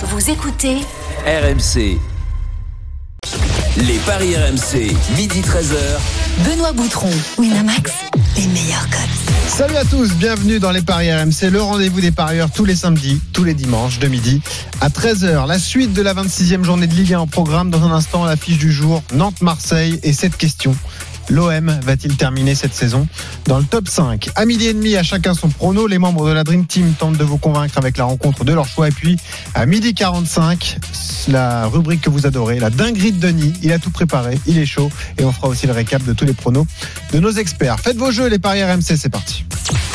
[0.00, 0.76] Vous écoutez
[1.26, 1.98] RMC.
[3.78, 5.74] Les paris RMC, midi 13h.
[6.44, 7.90] Benoît Boutron, Winamax,
[8.36, 9.48] les meilleurs codes.
[9.48, 13.20] Salut à tous, bienvenue dans les Paris RMC, le rendez-vous des parieurs tous les samedis,
[13.32, 14.40] tous les dimanches de midi
[14.80, 15.48] à 13h.
[15.48, 17.70] La suite de la 26e journée de Ligue 1 en programme.
[17.70, 20.76] Dans un instant, l'affiche du jour, Nantes-Marseille et cette question.
[21.30, 23.06] L'OM va-t-il terminer cette saison
[23.46, 25.86] dans le top 5 À midi et demi, à chacun son prono.
[25.86, 28.66] Les membres de la Dream Team tentent de vous convaincre avec la rencontre de leur
[28.66, 28.88] choix.
[28.88, 29.16] Et puis,
[29.54, 30.78] à midi 45,
[31.28, 33.52] la rubrique que vous adorez, la dinguerie de Denis.
[33.62, 34.90] Il a tout préparé, il est chaud.
[35.18, 36.66] Et on fera aussi le récap de tous les pronos
[37.12, 37.78] de nos experts.
[37.80, 39.44] Faites vos jeux, les paris RMC, c'est parti.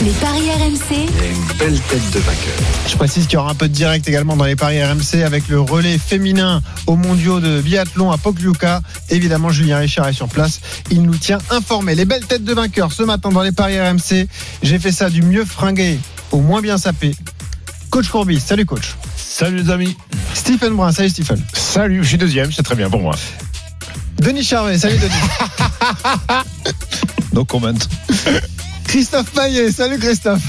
[0.02, 2.54] Les paris RMC, une belle tête de vainqueur.
[2.88, 5.48] Je précise qu'il y aura un peu de direct également dans les paris RMC avec
[5.48, 8.82] le relais féminin aux mondiaux de biathlon à Pokljuka.
[9.10, 10.60] Évidemment, Julien Richard est sur place.
[10.92, 11.96] Il nous tient informés.
[11.96, 14.28] Les belles têtes de vainqueurs ce matin dans les paris RMC.
[14.62, 15.98] J'ai fait ça du mieux fringué
[16.32, 17.16] au moins bien sapé.
[17.90, 18.96] Coach Courbis, salut coach.
[19.16, 19.96] Salut les amis.
[20.34, 21.42] Stephen Brun, salut Stephen.
[21.54, 23.16] Salut, je suis deuxième, c'est très bien pour moi.
[24.18, 25.14] Denis Charvet, salut Denis.
[27.34, 27.74] No comment.
[28.94, 30.44] Christophe Payet, salut Christophe.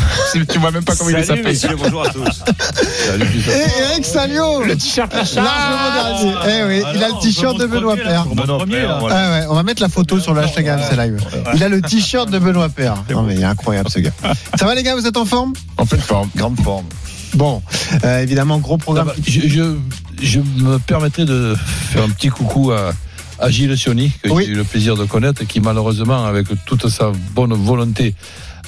[0.50, 1.52] Tu vois même pas comment il est Salut sapé.
[1.54, 2.42] messieurs, bonjour à tous.
[3.06, 4.62] Salut, Et Eric Salio.
[4.64, 5.40] Le t-shirt Largement
[5.94, 6.34] dernier.
[6.50, 8.26] Eh oui, il a le t-shirt de Benoît Père.
[8.28, 11.24] Ah ouais, on va mettre la photo sur le hashtag RMC Live.
[11.54, 13.02] Il a le t-shirt de Benoît Père.
[13.10, 14.12] Non mais il est incroyable ce gars.
[14.58, 15.54] Ça va les gars, vous êtes en forme?
[15.78, 16.84] En pleine forme, grande forme.
[17.32, 17.62] Bon,
[18.04, 19.08] euh, évidemment gros programme.
[19.10, 19.74] Ah bah, je, je,
[20.22, 21.56] je me permettrais de
[21.90, 22.92] faire un petit coucou à,
[23.38, 24.44] à Gilles Sioni, que Oui.
[24.46, 28.14] j'ai eu le plaisir de connaître, qui malheureusement, avec toute sa bonne volonté,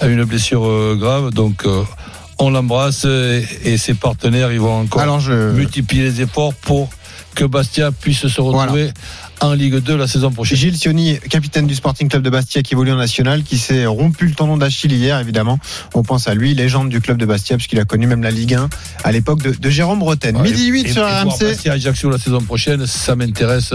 [0.00, 1.30] a une blessure euh, grave.
[1.32, 1.82] Donc, euh,
[2.38, 6.90] on l'embrasse et, et ses partenaires, ils vont encore je multiplier les efforts pour
[7.34, 8.90] que Bastia puisse se retrouver
[9.40, 10.56] en Ligue 2 la saison prochaine.
[10.56, 14.26] Gilles Sioni, capitaine du Sporting Club de Bastia qui évolue en national, qui s'est rompu
[14.26, 15.58] le tendon d'Achille hier, évidemment.
[15.94, 18.54] On pense à lui, légende du club de Bastia, puisqu'il a connu même la Ligue
[18.54, 18.68] 1
[19.04, 20.36] à l'époque de, de Jérôme Bretagne.
[20.36, 21.38] Ouais, Midi 8 et- sur et RMC.
[21.44, 23.72] Bastia Ajaccio la saison prochaine, ça m'intéresse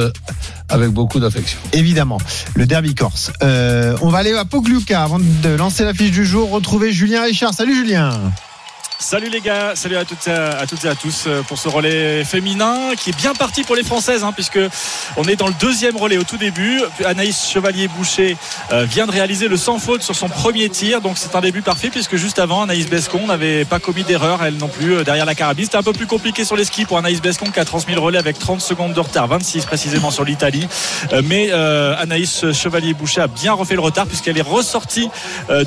[0.70, 1.60] avec beaucoup d'affection.
[1.74, 2.18] Évidemment,
[2.56, 3.32] le derby corse.
[3.44, 6.50] Euh, on va aller à Pokljuka avant de lancer la fiche du jour.
[6.50, 7.54] Retrouver Julien Richard.
[7.54, 8.20] Salut Julien.
[9.02, 12.24] Salut les gars, salut à toutes, à, toutes et à tous euh, pour ce relais
[12.24, 14.60] féminin qui est bien parti pour les Françaises hein, puisque
[15.18, 16.80] on est dans le deuxième relais au tout début.
[17.04, 18.38] Anaïs Chevalier-Boucher
[18.72, 21.64] euh, vient de réaliser le sans faute sur son premier tir, donc c'est un début
[21.64, 25.26] parfait puisque juste avant Anaïs Bescon n'avait pas commis d'erreur, elle non plus euh, derrière
[25.26, 25.66] la carabine.
[25.66, 28.02] C'était un peu plus compliqué sur les skis pour Anaïs Bescon qui a transmis le
[28.02, 30.68] relais avec 30 secondes de retard, 26 précisément sur l'Italie.
[31.24, 35.10] Mais Anaïs Chevalier-Boucher a bien refait le retard puisqu'elle est ressortie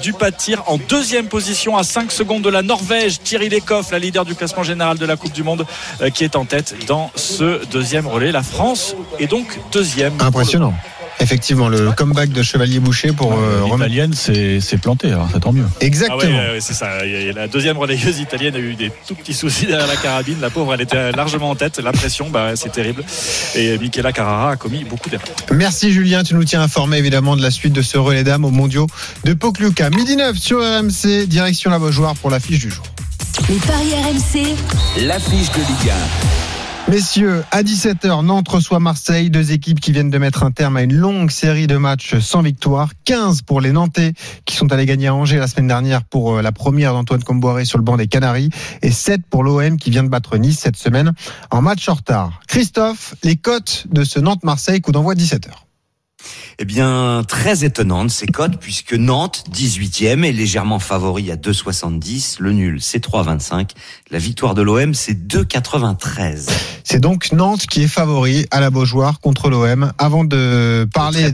[0.00, 3.18] du pas de tir en deuxième position à 5 secondes de la Norvège.
[3.24, 5.66] Thierry Lecoff, la leader du classement général de la Coupe du Monde,
[6.02, 8.30] euh, qui est en tête dans ce deuxième relais.
[8.30, 10.12] La France est donc deuxième.
[10.20, 10.74] Impressionnant.
[11.20, 13.64] Effectivement, le comeback de Chevalier Boucher pour euh.
[13.64, 15.64] L'italienne s'est plantée, alors c'est tant mieux.
[15.64, 16.18] Ah ouais, Exactement.
[16.20, 17.04] ouais, ouais, c'est ça.
[17.34, 20.40] La deuxième relayeuse italienne a eu des tout petits soucis derrière la carabine.
[20.40, 21.78] La pauvre, elle était largement en tête.
[21.78, 23.04] La pression, bah, c'est terrible.
[23.54, 25.28] Et Michela Carrara a commis beaucoup d'erreurs.
[25.52, 28.50] Merci Julien, tu nous tiens informé évidemment de la suite de ce relais dames aux
[28.50, 28.88] mondiaux
[29.24, 29.90] de Pokljuka.
[29.90, 32.84] Midi 9 sur RMC, direction la Beaujoire pour la fiche du jour.
[33.50, 34.56] Les paris RMC,
[35.06, 35.92] L'affiche de Ligue
[36.88, 40.82] Messieurs, à 17h, Nantes reçoit Marseille, deux équipes qui viennent de mettre un terme à
[40.82, 42.90] une longue série de matchs sans victoire.
[43.04, 44.14] 15 pour les Nantais
[44.46, 47.66] qui sont allés gagner à Angers la semaine dernière pour euh, la première d'Antoine Comboiré
[47.66, 48.50] sur le banc des Canaries
[48.82, 51.12] et 7 pour l'OM qui vient de battre Nice cette semaine
[51.50, 52.40] en match en retard.
[52.48, 55.63] Christophe, les cotes de ce Nantes-Marseille, coup d'envoi 17h.
[56.58, 62.36] Eh bien, très étonnante ces cotes puisque Nantes, 18e, est légèrement favori à 2,70.
[62.40, 63.70] Le nul, c'est 3,25.
[64.10, 66.48] La victoire de l'OM, c'est 2,93.
[66.84, 69.92] C'est donc Nantes qui est favori à la Beaujoire contre l'OM.
[69.98, 71.32] Avant de parler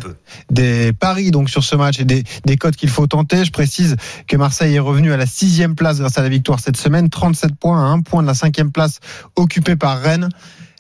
[0.50, 3.45] des paris donc sur ce match et des, des cotes qu'il faut tenter.
[3.45, 3.97] Je précise
[4.27, 7.55] que Marseille est revenu à la sixième place grâce à la victoire cette semaine, 37
[7.56, 9.00] points à un point de la cinquième place
[9.37, 10.29] occupée par Rennes.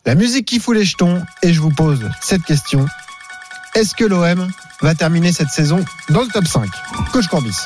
[0.06, 2.86] La musique qui fout les jetons et je vous pose cette question.
[3.74, 4.48] Est-ce que l'OM
[4.82, 6.68] va terminer cette saison dans le top 5
[7.12, 7.56] Coach Corbis.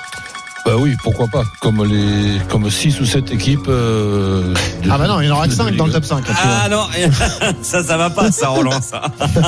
[0.66, 1.44] Bah oui, pourquoi pas.
[1.60, 3.66] Comme les, comme 6 ou 7 équipes.
[3.68, 5.90] euh, de- Ah bah non, il y en aura que de 5 Ligue dans le
[5.90, 5.94] 1.
[5.94, 6.24] top 5.
[6.42, 6.86] Ah non,
[7.62, 9.02] ça, ça va pas, ça Roland, ça.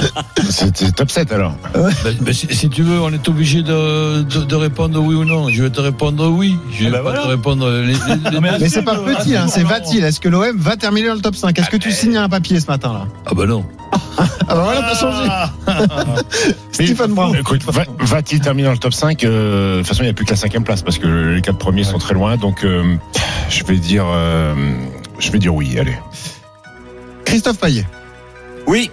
[0.50, 1.54] C'était top 7 alors.
[1.72, 1.88] Bah,
[2.20, 5.48] bah, si, si tu veux, on est obligé de, de, de répondre oui ou non.
[5.48, 6.54] Je vais te répondre oui.
[6.70, 7.22] Je vais bah pas voilà.
[7.22, 7.94] te répondre les, les-
[8.32, 11.20] les- Mais c'est pas petit, hein, c'est va-t-il Est-ce que l'OM va terminer dans le
[11.22, 13.06] top 5 Est-ce que tu signes un papier ce matin là?
[13.24, 13.64] Ah bah non.
[14.18, 15.28] Ah bah voilà, t'as changé.
[17.38, 20.12] Écoute, va- va-t-il terminer dans le top 5 Euh, De toute façon, il n'y a
[20.14, 22.36] plus que la cinquième place parce que les quatre premiers sont très loin.
[22.36, 22.96] Donc, euh,
[23.50, 24.54] je vais dire, euh,
[25.18, 25.78] je vais dire oui.
[25.78, 25.96] Allez.
[27.24, 27.86] Christophe Payet.
[28.66, 28.90] Oui,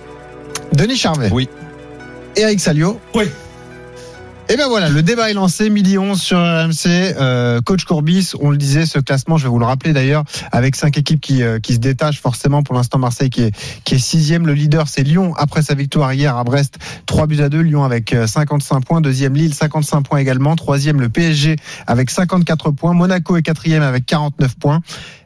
[0.73, 1.29] Denis Charvet.
[1.31, 1.47] Oui.
[2.35, 2.99] Eric Salio.
[3.13, 3.25] Oui.
[4.49, 6.85] Et ben voilà, le débat est lancé, midi 11 sur RMC.
[6.87, 10.75] Euh, Coach Courbis, on le disait, ce classement, je vais vous le rappeler d'ailleurs, avec
[10.75, 12.61] cinq équipes qui, euh, qui se détachent forcément.
[12.61, 13.55] Pour l'instant, Marseille qui est,
[13.85, 14.45] qui est sixième.
[14.45, 17.61] Le leader, c'est Lyon, après sa victoire hier à Brest, 3 buts à 2.
[17.61, 18.99] Lyon avec euh, 55 points.
[18.99, 20.57] Deuxième, Lille, 55 points également.
[20.57, 21.55] Troisième, le PSG
[21.87, 22.93] avec 54 points.
[22.93, 24.81] Monaco est quatrième avec 49 points.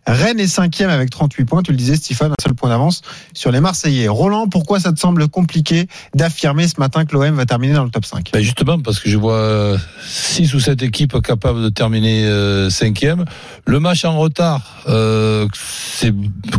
[0.08, 1.62] Rennes est cinquième avec 38 points.
[1.62, 3.02] Tu le disais, Stéphane, un seul point d'avance
[3.34, 4.08] sur les Marseillais.
[4.08, 7.90] Roland, pourquoi ça te semble compliqué d'affirmer ce matin que l'OM va terminer dans le
[7.90, 9.78] top 5 Ben justement, parce que je vois
[10.08, 13.26] 6 ou 7 équipes capables de terminer euh, cinquième.
[13.66, 16.14] Le match en retard, euh, c'est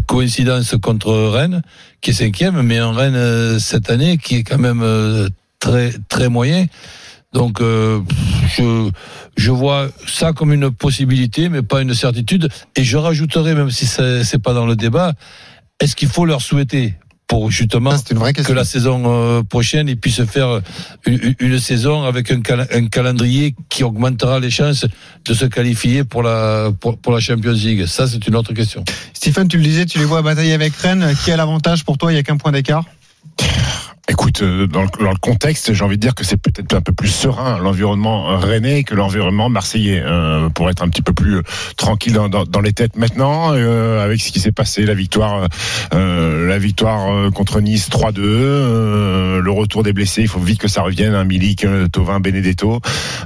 [0.06, 1.62] coïncidence contre Rennes,
[2.00, 5.28] qui est cinquième, mais en Rennes euh, cette année, qui est quand même euh,
[5.58, 6.66] très très moyen.
[7.32, 8.00] Donc euh,
[8.56, 8.90] je
[9.36, 12.48] je vois ça comme une possibilité, mais pas une certitude.
[12.74, 15.12] Et je rajouterai, même si c'est pas dans le débat,
[15.78, 16.94] est-ce qu'il faut leur souhaiter
[17.26, 20.62] pour justement une vraie que la saison euh, prochaine, ils puissent faire
[21.04, 24.86] une, une saison avec un, cal- un calendrier qui augmentera les chances
[25.26, 27.84] de se qualifier pour la, pour, pour la Champions League.
[27.84, 28.82] Ça, c'est une autre question.
[29.12, 31.14] Stephen, tu le disais, tu les vois batailler avec Rennes.
[31.22, 32.10] Qui a l'avantage pour toi?
[32.10, 32.84] Il n'y a qu'un point d'écart
[34.10, 36.80] Écoute, euh, dans le, dans le contexte, j'ai envie de dire que c'est peut-être un
[36.80, 41.36] peu plus serein l'environnement rennais que l'environnement marseillais, euh, pour être un petit peu plus
[41.36, 41.42] euh,
[41.76, 45.46] tranquille dans, dans, dans les têtes maintenant, euh, avec ce qui s'est passé, la victoire,
[45.92, 50.58] euh, la victoire euh, contre Nice 3-2, euh, le retour des blessés, il faut vite
[50.60, 52.80] que ça revienne, hein, Milik, euh, Tovin, Benedetto.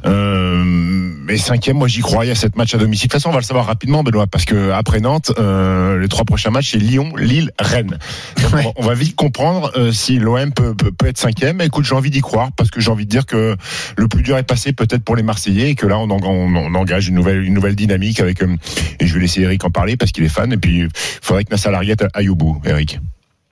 [0.05, 3.07] Euh, mais cinquième, moi j'y crois, il y a cette match à domicile.
[3.09, 6.09] De toute façon, on va le savoir rapidement, Benoît, parce que après Nantes, euh, les
[6.09, 7.99] trois prochains matchs, c'est Lyon, Lille, Rennes.
[8.53, 11.57] On va- on va vite comprendre euh, si l'OM peut, peut, être cinquième.
[11.57, 13.57] Mais Écoute, j'ai envie d'y croire parce que j'ai envie de dire que
[13.97, 16.55] le plus dur est passé peut-être pour les Marseillais et que là on, en- on,
[16.57, 18.43] on engage une nouvelle, une nouvelle dynamique avec.
[18.43, 18.57] euh,
[19.01, 20.53] et je vais laisser Eric en parler parce qu'il est fan.
[20.53, 20.89] Et puis il
[21.23, 22.99] faudrait que Nassar Larriette aille au bout, Eric.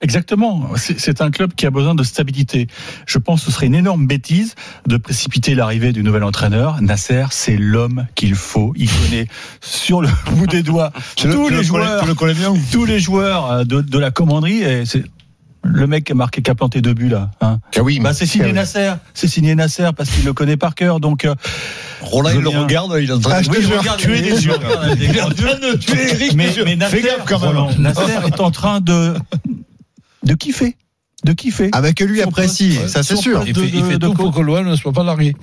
[0.03, 0.67] Exactement.
[0.77, 2.65] C'est un club qui a besoin de stabilité.
[3.05, 4.55] Je pense que ce serait une énorme bêtise
[4.87, 6.81] de précipiter l'arrivée du nouvel entraîneur.
[6.81, 8.73] Nasser, c'est l'homme qu'il faut.
[8.75, 9.27] Il connaît
[9.61, 13.99] sur le bout des doigts tous les joueurs, bien tous les joueurs euh, de, de
[13.99, 14.63] la commanderie.
[14.63, 15.03] Et c'est
[15.63, 17.31] le mec qui a marqué, qui a planté deux buts là.
[17.41, 17.59] Hein.
[17.77, 18.93] Ah oui, Bah, c'est signé Nasser.
[19.13, 20.99] C'est signé Nasser parce qu'il le connaît par cœur.
[20.99, 21.35] Donc euh,
[22.01, 24.51] Roland, il le regarde, il est en train Ah, de oui, regarde, des yeux.
[25.97, 26.33] Eric.
[26.35, 27.49] Mais, mais Nasser, gaffe quand même.
[27.49, 29.13] Roland, Nasser est en train de
[30.23, 30.75] de kiffer,
[31.25, 31.69] de kiffer.
[31.73, 33.43] Avec lui poste, ça c'est sûr.
[33.45, 35.35] Il fait, il de- fait de tout pour que l'OM ne soit pas largué.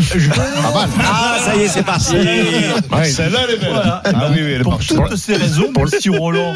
[0.00, 0.88] Pas mal.
[1.00, 2.12] Ah, ça y est, c'est parti.
[2.12, 3.70] Celle-là, elle est belle.
[3.72, 4.02] Voilà.
[4.06, 6.54] Eh ben, pour toutes ces raisons, même si Roland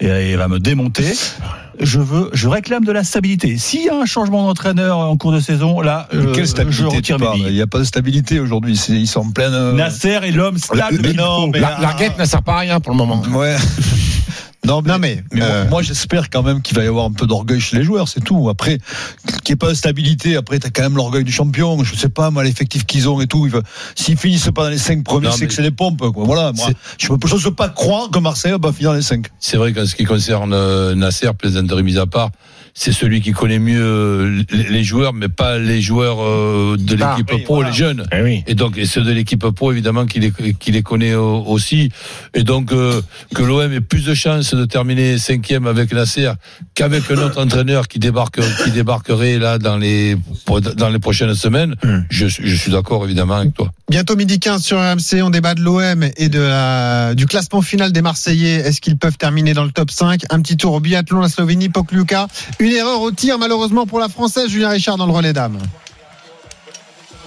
[0.00, 1.12] et il va me démonter,
[1.78, 3.58] je veux, je réclame de la stabilité.
[3.58, 6.88] S'il y a un changement d'entraîneur en cours de saison, là, euh, Quelle je stabilité
[6.90, 7.54] tu retire mes parles Il billes.
[7.54, 8.74] n'y a pas de stabilité aujourd'hui.
[8.88, 9.52] Ils sont en pleine.
[9.52, 10.98] euh, Nasser est l'homme stable.
[11.02, 13.22] Mais non, mais- La- Larguette ne sert pas à rien pour le moment.
[13.32, 13.56] Ouais.
[14.66, 17.06] Non, mais, Non, mais, mais euh, moi, moi, j'espère quand même qu'il va y avoir
[17.06, 18.50] un peu d'orgueil chez les joueurs, c'est tout.
[18.50, 18.78] Après,
[19.42, 21.82] qu'il n'y ait pas de stabilité, après, tu as quand même l'orgueil du champion.
[21.82, 23.48] Je sais pas, moi, l'effectif qu'ils ont et tout.
[23.94, 26.24] S'ils finissent pas dans les cinq premiers, c'est mais- que c'est des pompes, quoi.
[26.24, 26.68] Voilà, moi,
[26.98, 29.28] je ne peux pas croire que Marseille va finir dans les cinq.
[29.38, 32.30] C'est vrai qu'en ce qui concerne euh, Nasser, plaisanterie mise à part,
[32.82, 37.10] c'est celui qui connaît mieux euh, les joueurs, mais pas les joueurs euh, de Ah,
[37.16, 37.68] l'équipe oui, pro, voilà.
[37.68, 38.04] les jeunes.
[38.10, 38.42] Eh oui.
[38.46, 41.90] Et donc, et ceux de l'équipe pro, évidemment, qui les, qui les connaît euh, aussi.
[42.32, 43.02] Et donc, euh,
[43.34, 46.30] que l'OM ait plus de chances de terminer cinquième avec Nasser
[46.74, 50.16] qu'avec un autre entraîneur qui débarque, qui débarquerait là dans les,
[50.76, 52.00] dans les prochaines semaines, Hmm.
[52.08, 53.70] je, je suis d'accord, évidemment, avec toi.
[53.90, 57.92] Bientôt midi 15 sur RMC, on débat de l'OM et de la, du classement final
[57.92, 58.54] des Marseillais.
[58.66, 61.68] Est-ce qu'ils peuvent terminer dans le top 5 Un petit tour au biathlon, la Slovénie,
[61.68, 62.26] Pokluka.
[62.58, 65.58] Une erreur au tir, malheureusement pour la Française, Julien Richard dans le relais dames.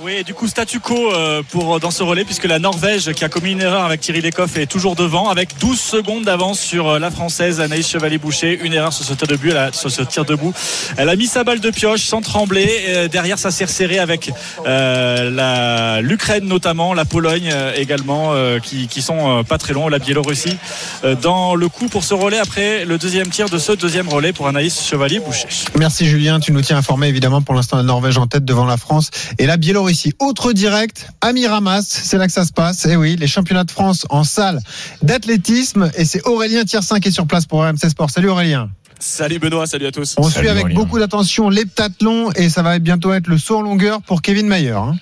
[0.03, 3.29] Oui, du coup, statu quo euh, pour, dans ce relais, puisque la Norvège, qui a
[3.29, 6.99] commis une erreur avec Thierry Lecoff, est toujours devant, avec 12 secondes d'avance sur euh,
[6.99, 8.59] la Française Anaïs Chevalier-Boucher.
[8.63, 9.47] Une erreur sur ce tir debout.
[9.51, 10.53] Elle a, sur ce tir debout.
[10.97, 12.83] Elle a mis sa balle de pioche sans trembler.
[12.89, 14.29] Euh, derrière, ça s'est resserré avec
[14.65, 19.99] euh, l'Ukraine notamment, la Pologne euh, également, euh, qui, sont euh, pas très loin, la
[19.99, 20.57] Biélorussie,
[21.05, 24.33] euh, dans le coup pour ce relais après le deuxième tir de ce deuxième relais
[24.33, 25.47] pour Anaïs Chevalier-Boucher.
[25.77, 28.75] Merci Julien, tu nous tiens informé évidemment pour l'instant la Norvège en tête devant la
[28.75, 29.92] France et la Biélorussie.
[30.19, 32.85] Autre direct, Amiramas, c'est là que ça se passe.
[32.85, 34.59] Et oui, les championnats de France en salle
[35.01, 38.09] d'athlétisme et c'est Aurélien Tiersin qui est sur place pour RMC Sport.
[38.09, 38.69] Salut Aurélien.
[38.99, 40.15] Salut Benoît, salut à tous.
[40.17, 40.79] On Salut suit avec Aurélien.
[40.79, 44.71] beaucoup d'attention l'heptathlon et ça va bientôt être le saut en longueur pour Kevin Mayer.
[44.71, 44.95] hein.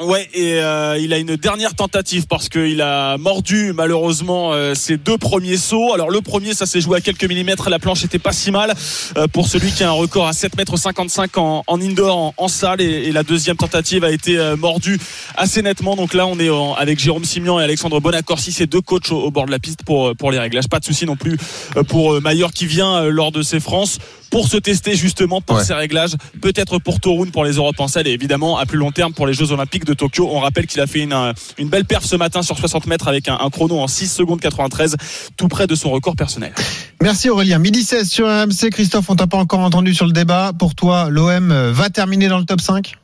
[0.00, 4.96] Ouais, et euh, il a une dernière tentative parce qu'il a mordu malheureusement euh, ses
[4.96, 5.92] deux premiers sauts.
[5.92, 8.72] Alors le premier, ça s'est joué à quelques millimètres, la planche était pas si mal
[9.18, 12.48] euh, pour celui qui a un record à 7 mètres 55 en, en indoor, en,
[12.48, 14.98] salle, et, la deuxième tentative a été mordue
[15.36, 15.94] assez nettement.
[15.94, 19.44] Donc là, on est avec Jérôme Simian et Alexandre Bonacorsi, ces deux coachs au, bord
[19.44, 20.68] de la piste pour pour les réglages.
[20.68, 21.36] Pas de souci non plus
[21.88, 23.98] pour Maillard qui vient lors de ses France
[24.32, 25.64] pour se tester justement pour Ouais.
[25.64, 28.90] ces réglages, peut-être pour Toruń pour les Europes en salle et évidemment à plus long
[28.90, 30.28] terme pour les Jeux Olympiques de Tokyo.
[30.32, 33.06] On rappelle qu'il a fait une, euh, une belle perf ce matin sur 60 mètres
[33.08, 34.96] avec un, un chrono en 6 secondes 93,
[35.36, 36.52] tout près de son record personnel.
[37.02, 37.58] Merci Aurélien.
[37.58, 38.70] Midi 16 sur RMC.
[38.72, 40.52] Christophe, on t'a pas encore entendu sur le débat.
[40.58, 42.94] Pour toi, l'OM va terminer dans le top 5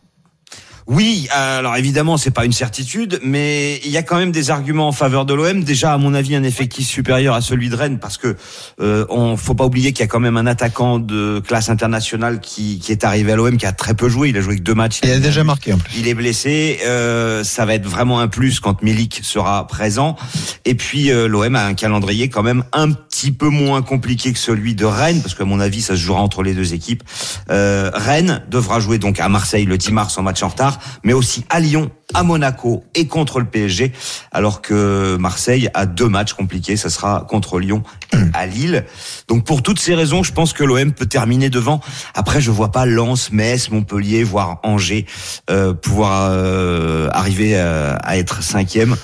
[0.89, 4.89] Oui, alors évidemment, c'est pas une certitude, mais il y a quand même des arguments
[4.89, 5.63] en faveur de l'OM.
[5.63, 8.37] Déjà, à mon avis, un effectif supérieur à celui de Rennes, parce que
[8.81, 12.41] euh, on faut pas oublier qu'il y a quand même un attaquant de classe internationale
[12.41, 14.31] qui, qui est arrivé à l'OM, qui a très peu joué.
[14.31, 15.01] Il a joué que deux matchs.
[15.03, 15.93] Il a déjà marqué en plus.
[15.99, 16.79] Il est blessé.
[16.87, 20.17] Euh, ça va être vraiment un plus quand Milik sera présent.
[20.65, 24.39] Et puis euh, l'OM a un calendrier quand même un petit peu moins compliqué que
[24.39, 27.03] celui de Rennes, parce qu'à mon avis, ça se jouera entre les deux équipes.
[27.51, 31.13] Euh, Rennes devra jouer donc à Marseille le 10 mars en match en retard, mais
[31.13, 33.93] aussi à Lyon, à Monaco et contre le PSG,
[34.33, 36.77] alors que Marseille a deux matchs compliqués.
[36.77, 37.83] Ça sera contre Lyon
[38.13, 38.85] et à Lille.
[39.29, 41.81] Donc pour toutes ces raisons, je pense que l'OM peut terminer devant.
[42.15, 45.07] Après, je vois pas Lens, Metz, Montpellier, voire Angers
[45.51, 48.97] euh, pouvoir euh, arriver à, à être cinquième.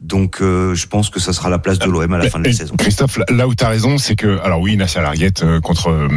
[0.00, 2.44] Donc euh, je pense que ça sera la place de l'OM à la fin de
[2.44, 2.76] la saison.
[2.76, 6.08] Christophe, là- où tu as raison, c'est que, alors oui, Nasser Larguette euh, contre, euh,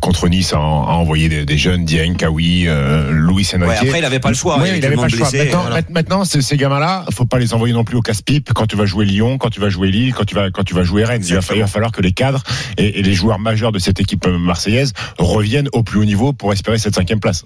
[0.00, 3.68] contre Nice a, a envoyé des, des jeunes, Dieng, Kawi, euh, Louis Enrique.
[3.68, 4.56] Ouais, après, il avait pas le choix.
[4.58, 5.30] Oui, Il y avait il avait tout pas le choix.
[5.44, 5.82] Maintenant, voilà.
[5.90, 8.86] maintenant ces, ces gamins-là, faut pas les envoyer non plus au casse-pipe quand tu vas
[8.86, 11.22] jouer Lyon, quand tu vas jouer Lille, quand tu vas, quand tu vas jouer Rennes.
[11.26, 12.42] Il va, fa- il va falloir que les cadres
[12.78, 16.32] et, et les joueurs majeurs de cette équipe euh, marseillaise reviennent au plus haut niveau
[16.32, 17.44] pour espérer cette cinquième place.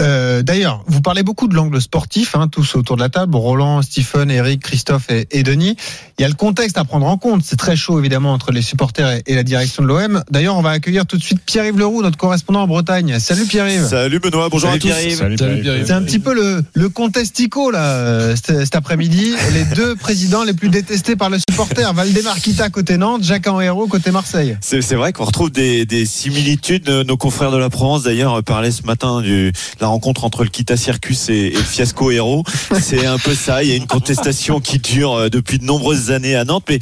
[0.00, 3.82] Euh, D'ailleurs, vous parlez beaucoup de l'angle sportif, hein, tous autour de la table, Roland,
[3.82, 5.76] Stephen, Eric, Christophe et, et Denis.
[6.18, 7.42] Il y a le contexte à prendre en compte.
[7.44, 10.22] C'est très chaud, évidemment, entre les supporters et, et la direction de l'OM.
[10.30, 13.18] D'ailleurs, on va accueillir tout de suite Pierre-Yves Leroux, notre correspondant en Bretagne.
[13.18, 13.88] Salut Pierre-Yves.
[13.88, 14.88] Salut Benoît, bonjour Salut à tous.
[14.88, 15.18] Pierre-Yves.
[15.18, 15.86] Salut, Salut, Pierre-Yves.
[15.86, 19.34] C'est un petit peu le, le contestico, là, euh, cet, cet après-midi.
[19.52, 21.92] Les deux présidents les plus détestés par le supporter.
[21.92, 24.56] Valdemar Kita côté Nantes, Jacques Henriero côté Marseille.
[24.60, 26.88] C'est vrai qu'on retrouve des, des similitudes.
[26.88, 30.50] Nos confrères de la Provence, d'ailleurs, parlaient ce matin du, de la rencontre entre le
[30.50, 32.44] Kita Circus et, le Fiasco Héros.
[32.80, 33.62] C'est un peu ça.
[33.62, 36.78] Il y a une contestation qui dure euh, depuis de nombreuses années à Nantes, mais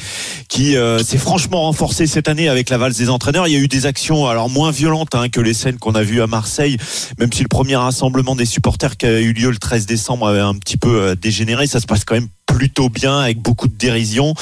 [0.48, 3.48] qui euh, s'est franchement renforcée cette année avec la valse des entraîneurs.
[3.48, 6.02] Il y a eu des actions, alors moins violentes hein, que les scènes qu'on a
[6.02, 6.76] vues à Marseille,
[7.18, 10.40] même si le premier rassemblement des supporters qui a eu lieu le 13 décembre avait
[10.40, 11.66] un petit peu euh, dégénéré.
[11.66, 14.34] Ça se passe quand même plutôt bien avec beaucoup de dérision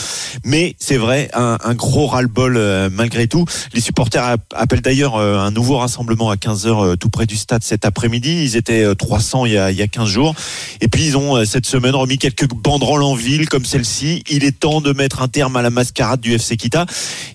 [0.44, 3.44] mais c'est vrai un, gros ras-le-bol euh, malgré tout
[3.74, 7.84] les supporters app- appellent d'ailleurs un nouveau rassemblement à 15h tout près du stade cet
[7.84, 10.34] après-midi ils étaient euh, 300 il y a, il y a 15 jours
[10.80, 14.44] et puis ils ont euh, cette semaine remis quelques banderoles en ville comme celle-ci il
[14.44, 16.86] est temps de mettre un terme à la mascarade du FC Kita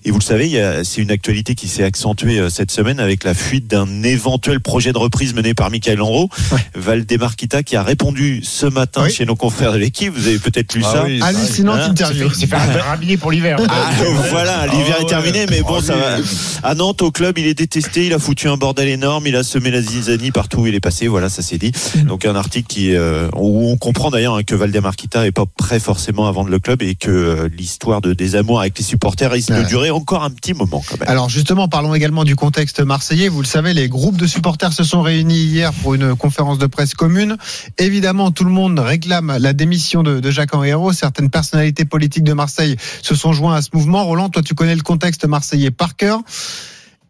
[0.04, 3.34] et vous le savez c'est une actualité qui s'est accentuée euh, cette semaine avec la
[3.34, 6.28] fuite d'un éventuel projet de reprise mené par Michael Landreau
[6.74, 9.12] Valdemar Kita qui a répondu ce matin Oui.
[9.12, 12.28] chez nos confrères de l'équipe vous avez peut-être lu Ah ça oui, Hallucinante Hein, interview.
[12.32, 13.58] C'est faire un pour l'hiver.
[13.68, 13.90] ah,
[14.30, 15.46] voilà, l'hiver Ah est terminé, ouais.
[15.50, 16.16] mais bon, Oh, ça va.
[16.62, 19.42] À Nantes, au club, il est détesté, il a foutu un bordel énorme, il a
[19.42, 21.72] semé la zizanie partout où il est passé, voilà, ça c'est dit.
[22.06, 25.44] Donc un article qui, euh, où on comprend d'ailleurs hein, que Valdemar Kita est pas
[25.46, 29.30] prêt forcément à vendre le club et que euh, l'histoire de désamour avec les supporters
[29.30, 29.62] risque Ouais.
[29.62, 31.08] de durer encore un petit moment quand même.
[31.08, 33.28] Alors justement, parlons également du contexte marseillais.
[33.28, 36.66] Vous le savez, les groupes de supporters se sont réunis hier pour une conférence de
[36.66, 37.36] presse commune.
[37.78, 40.92] Évidemment, tout le monde réclame la démission de, de Jacques Henriero.
[40.92, 44.04] Certaines personnalités politiques de Marseille se sont joints à ce mouvement.
[44.04, 46.20] Roland, toi, tu connais le contexte marseillais par cœur.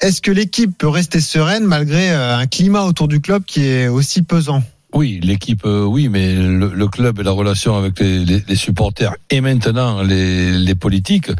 [0.02, 3.87] Est-ce que l'équipe peut rester sereine malgré euh, un climat autour du club qui est
[3.87, 4.61] aussi pesant?
[4.92, 10.02] Oui, l'équipe, euh, oui, mais le, club et la relation avec les, supporters et maintenant
[10.02, 11.30] les, politiques,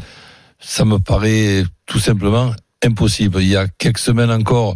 [0.61, 3.41] ça me paraît tout simplement impossible.
[3.41, 4.75] Il y a quelques semaines encore,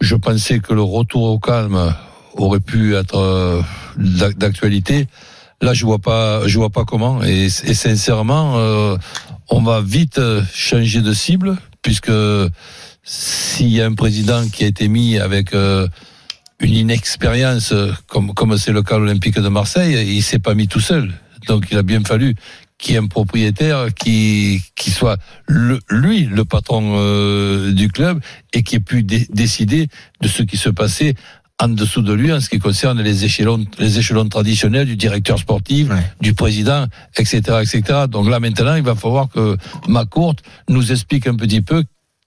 [0.00, 1.94] je pensais que le retour au calme
[2.34, 3.62] aurait pu être euh,
[3.98, 5.06] d'ac- d'actualité.
[5.60, 7.22] Là, je vois pas, je vois pas comment.
[7.22, 8.56] Et, sincèrement,
[9.48, 10.20] on va vite
[10.52, 12.10] changer de cible puisque
[13.02, 15.88] s'il y a un président qui a été mis avec euh,
[16.60, 20.54] une inexpérience euh, comme comme c'est le cas à l'Olympique de Marseille, il s'est pas
[20.54, 21.12] mis tout seul.
[21.48, 22.34] Donc il a bien fallu
[22.78, 25.16] qu'il y ait un propriétaire qui qui soit
[25.46, 28.20] le, lui le patron euh, du club
[28.52, 29.88] et qui ait pu dé- décider
[30.20, 31.14] de ce qui se passait
[31.60, 35.38] en dessous de lui en ce qui concerne les échelons les échelons traditionnels du directeur
[35.38, 36.02] sportif, Ouais.
[36.20, 37.82] du président, etc., etc.
[38.08, 39.56] Donc là maintenant, il va falloir que
[39.88, 41.84] Macourte nous explique un petit peu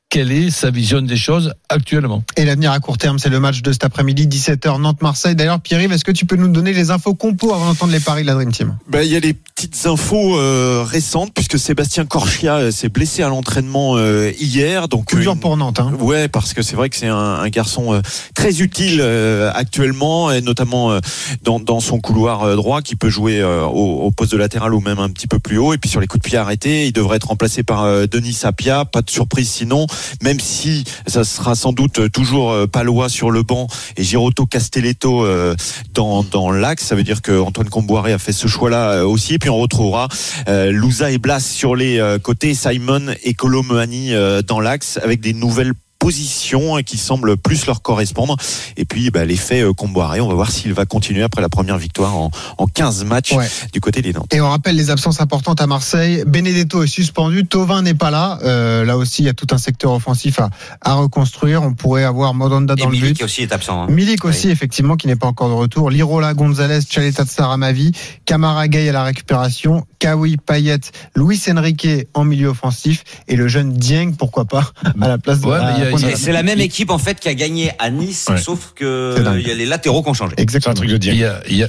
[0.09, 2.23] quelle est sa vision des choses actuellement.
[2.37, 5.35] Et l'avenir à court terme, c'est le match de cet après-midi, 17h Nantes-Marseille.
[5.35, 8.21] D'ailleurs, Pierre-Yves, est-ce que tu peux nous donner les infos compos avant d'entendre les paris
[8.21, 8.77] de la Dream Team?
[8.87, 13.23] Ben, il y a les petites infos euh, récentes puisque Sébastien Corchia euh, s'est blessé
[13.23, 14.87] à l'entraînement euh, hier.
[14.87, 15.79] Donc Coup dur une- pour Nantes.
[15.79, 15.91] Hein.
[15.99, 18.01] Ouais, parce que c'est vrai que c'est un, un garçon euh,
[18.35, 20.99] très utile euh, actuellement, et notamment euh,
[21.43, 24.73] dans, dans son couloir euh, droit, qui peut jouer euh, au, au poste de latéral
[24.73, 25.73] ou même un petit peu plus haut.
[25.73, 28.33] Et puis sur les coups de pied arrêtés, il devrait être remplacé par euh, Denis
[28.33, 28.85] Sapia.
[28.85, 29.87] Pas de surprise sinon,
[30.21, 34.45] même si ça sera sans doute euh, toujours euh, Palois sur le banc et Girotto
[34.45, 35.55] Castelletto euh,
[35.93, 36.85] dans, l'axe.
[36.85, 37.69] Ça veut dire que Antoine
[38.05, 39.35] a fait ce choix-là aussi.
[39.35, 40.07] Et puis on retrouvera
[40.47, 44.11] Louza et Blas sur les côtés, Simon et Colomani
[44.47, 48.37] dans l'axe avec des nouvelles positions qui semblent plus leur correspondre.
[48.77, 51.77] Et puis bah, l'effet euh, Comboiré, on va voir s'il va continuer après la première
[51.77, 53.47] victoire en, en 15 matchs Ouais.
[53.73, 54.31] du côté des Nantes.
[54.33, 56.23] Et on rappelle les absences importantes à Marseille.
[56.27, 58.39] Benedetto est suspendu, Tovin n'est pas là.
[58.43, 60.49] Euh, là aussi, il y a tout un secteur offensif à,
[60.81, 61.63] à reconstruire.
[61.63, 63.23] On pourrait avoir Modanda Et dans le Milik but.
[63.23, 63.83] aussi est absent.
[63.83, 63.87] hein.
[63.89, 65.89] Milik aussi, effectivement, qui n'est pas encore de retour.
[65.89, 67.91] Lirola, Gonzalez, Chaleta Saramavi,
[68.25, 70.79] Camara Gay à la récupération, Kawi, Payet,
[71.15, 74.71] Luis Enrique en milieu offensif et le jeune Dieng, pourquoi pas,
[75.01, 75.57] à la place de Ouais,
[75.93, 78.37] a- C'est la même équipe en fait qui a gagné à Nice, Ouais.
[78.37, 80.33] sauf que il y a les latéraux qui ont changé.
[80.37, 80.75] C'est un Exactement.
[80.75, 81.13] truc de Il dire.
[81.15, 81.67] y a, il y a-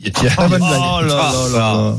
[0.00, 0.80] il y a- il y a- Très bonne blague.
[0.82, 1.96] Oh là là là.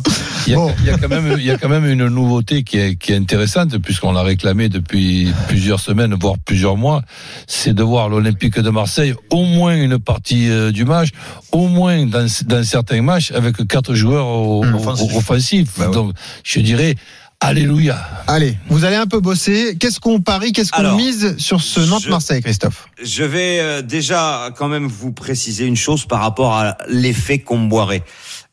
[0.48, 0.72] Il y, a, Bon.
[0.80, 3.14] il y a quand même, il y a quand même une nouveauté qui est, qui
[3.14, 7.02] est intéressante puisqu'on l'a réclamé depuis plusieurs semaines, voire plusieurs mois,
[7.48, 11.10] c'est de voir l'Olympique de Marseille au moins une partie euh, du match,
[11.52, 14.76] au moins dans, dans certains matchs avec quatre joueurs au- Mmh,
[15.16, 15.70] offensifs.
[15.80, 15.94] Bah ouais.
[15.94, 16.96] Donc, je dirais,
[17.46, 17.98] alléluia.
[18.28, 19.78] Allez, vous allez un peu bosser.
[19.80, 24.68] Qu'est-ce qu'on parie, qu'est-ce qu'on mise sur ce Nantes-Marseille, Christophe Je vais euh, déjà quand
[24.68, 28.04] même vous préciser une chose par rapport à l'effet Comboiré.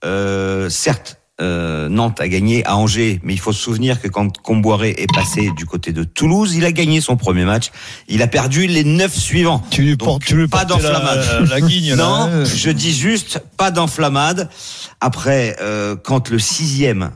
[0.05, 4.39] Euh, certes, euh, Nantes a gagné à Angers, mais il faut se souvenir que quand
[4.43, 7.71] Comboiré est passé du côté de Toulouse, il a gagné son premier match.
[8.09, 9.63] Il a perdu les neuf suivants.
[9.71, 11.49] Tu lui portes, tu lui pas la, d'enflammade.
[11.49, 12.45] la guigne, là, Non, hein.
[12.45, 14.49] je dis juste pas d'enflammade.
[15.01, 17.11] Après, euh, quand le sixième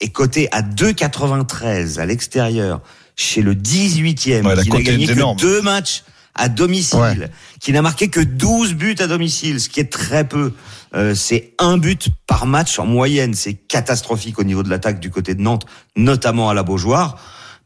[0.00, 2.80] est coté à 2,93 à l'extérieur,
[3.16, 6.04] chez le 18e, Ouais, la qui n'a gagné que deux matchs
[6.34, 7.30] à domicile, Ouais.
[7.60, 10.52] qui n'a marqué que 12 buts à domicile, ce qui est très peu.
[10.94, 13.34] Euh, c'est un but par match en moyenne.
[13.34, 15.66] C'est catastrophique au niveau de l'attaque du côté de Nantes,
[15.96, 17.18] notamment à la Beaujoire.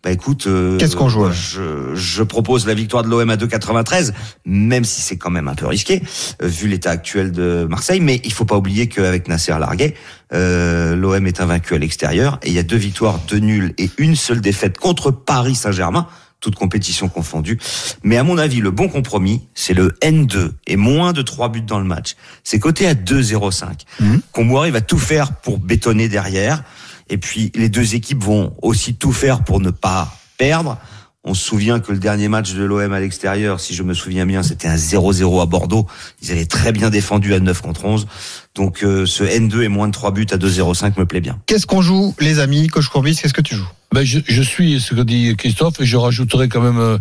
[0.05, 1.33] Bah écoute, euh, Qu'est-ce qu'on joue, là?
[1.33, 4.13] je, je propose la victoire de l'OM à 2,93,
[4.45, 6.03] même si c'est quand même un peu risqué
[6.43, 8.01] euh, vu l'état actuel de Marseille.
[8.01, 9.95] Mais il faut pas oublier qu'avec Nasser Larguet,
[10.35, 13.89] euh, l'OM est invaincu à l'extérieur et il y a deux victoires, deux nuls et
[13.97, 16.07] une seule défaite contre Paris Saint-Germain
[16.41, 17.59] toute compétition confondue.
[18.03, 21.63] Mais à mon avis, le bon compromis, c'est le N2 et moins de 3 buts
[21.63, 22.17] dans le match.
[22.43, 23.65] C'est coté à 2,05.
[24.01, 24.21] Mhm.
[24.31, 26.63] Comboiré va tout faire pour bétonner derrière.
[27.09, 30.79] Et puis, les deux équipes vont aussi tout faire pour ne pas perdre.
[31.27, 34.27] On se souvient que le dernier match de l'OM à l'extérieur, si je me souviens
[34.27, 35.87] bien, c'était un 0-0 à Bordeaux.
[36.21, 38.07] Ils avaient très bien défendu à 9 contre 11.
[38.55, 41.41] Donc, euh, ce N2 et moins de 3 buts à 2,05 me plaît bien.
[41.47, 42.69] Qu'est-ce qu'on joue, les amis?
[42.69, 43.69] Coach Courbis, qu'est-ce que tu joues?
[43.93, 46.99] Ben, je, je suis ce que dit Christophe et je rajouterai quand même euh,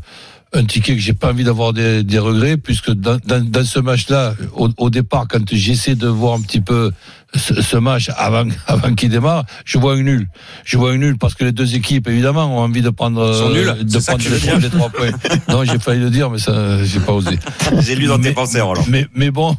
[0.54, 3.80] un ticket que j'ai pas envie d'avoir des, des regrets puisque dans, dans, dans ce
[3.80, 6.92] match-là, au, au départ, quand j'essaie de voir un petit peu
[7.36, 10.28] ce, ce match avant, avant qu'il démarre, je vois un nul.
[10.64, 13.50] Je vois un nul parce que les deux équipes, évidemment, ont envie de prendre, Sont
[13.50, 15.12] euh, nuls de prendre les, trois, les trois points.
[15.50, 17.38] Non, j'ai failli le dire, mais ça, j'ai pas osé.
[17.82, 18.86] J'ai lu dans tes Mais- pensées, Roland.
[18.88, 19.58] Mais, mais bon,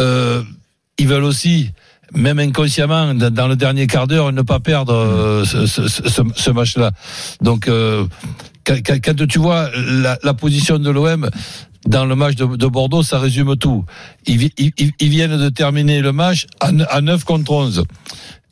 [0.00, 0.42] euh,
[0.98, 1.70] ils veulent aussi,
[2.14, 6.50] même inconsciemment, dans le dernier quart d'heure, ne pas perdre euh, ce, ce- ce- ce
[6.50, 6.90] match-là.
[7.40, 8.04] Donc, euh,
[8.64, 11.28] quand, quand- quand tu vois la, la position de l'OM
[11.86, 13.84] dans le match de, de Bordeaux, ça résume tout.
[14.26, 17.84] Ils, vi- ils- ils- ils viennent de terminer le match à, à 9 contre 11.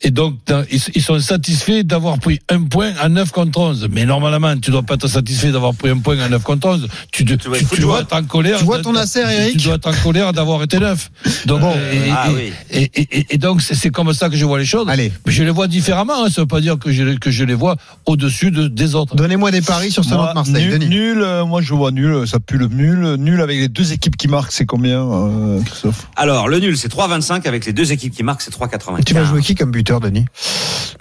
[0.01, 0.35] Et donc,
[0.71, 3.87] ils, sont satisfaits d'avoir pris un point à 9 contre 11.
[3.91, 6.87] Mais normalement, tu dois pas être satisfait d'avoir pris un point à 9 contre 11.
[7.11, 8.59] Tu, te- dois tu, être tu dois être en colère.
[8.59, 11.11] Tu vois ton tu- Eric Tu dois être en colère d'avoir été 9.
[11.47, 11.73] Donc, Bon.
[11.73, 12.53] et, Ah et- oui.
[12.71, 14.87] et, et- et- et donc, c'est comme ça que je vois les choses.
[14.87, 15.11] Allez.
[15.25, 16.25] Mais je les vois différemment.
[16.25, 16.29] Hein.
[16.29, 19.15] Ça veut pas dire que je, les- que je les vois au-dessus de, des autres.
[19.15, 20.87] Donnez-moi des paris sur ce Moi, Nantes-Marseille, nul, Denis.
[20.89, 23.15] nul, euh, moi je vois nul, ça pue le nul.
[23.19, 26.07] Nul avec les deux équipes qui marquent, c'est combien, euh, Christophe?
[26.15, 29.03] Alors, le nul, c'est 3,25 avec les deux équipes qui marquent, c'est 3,95.
[29.03, 30.25] Tu vas jouer qui comme buteur, Denis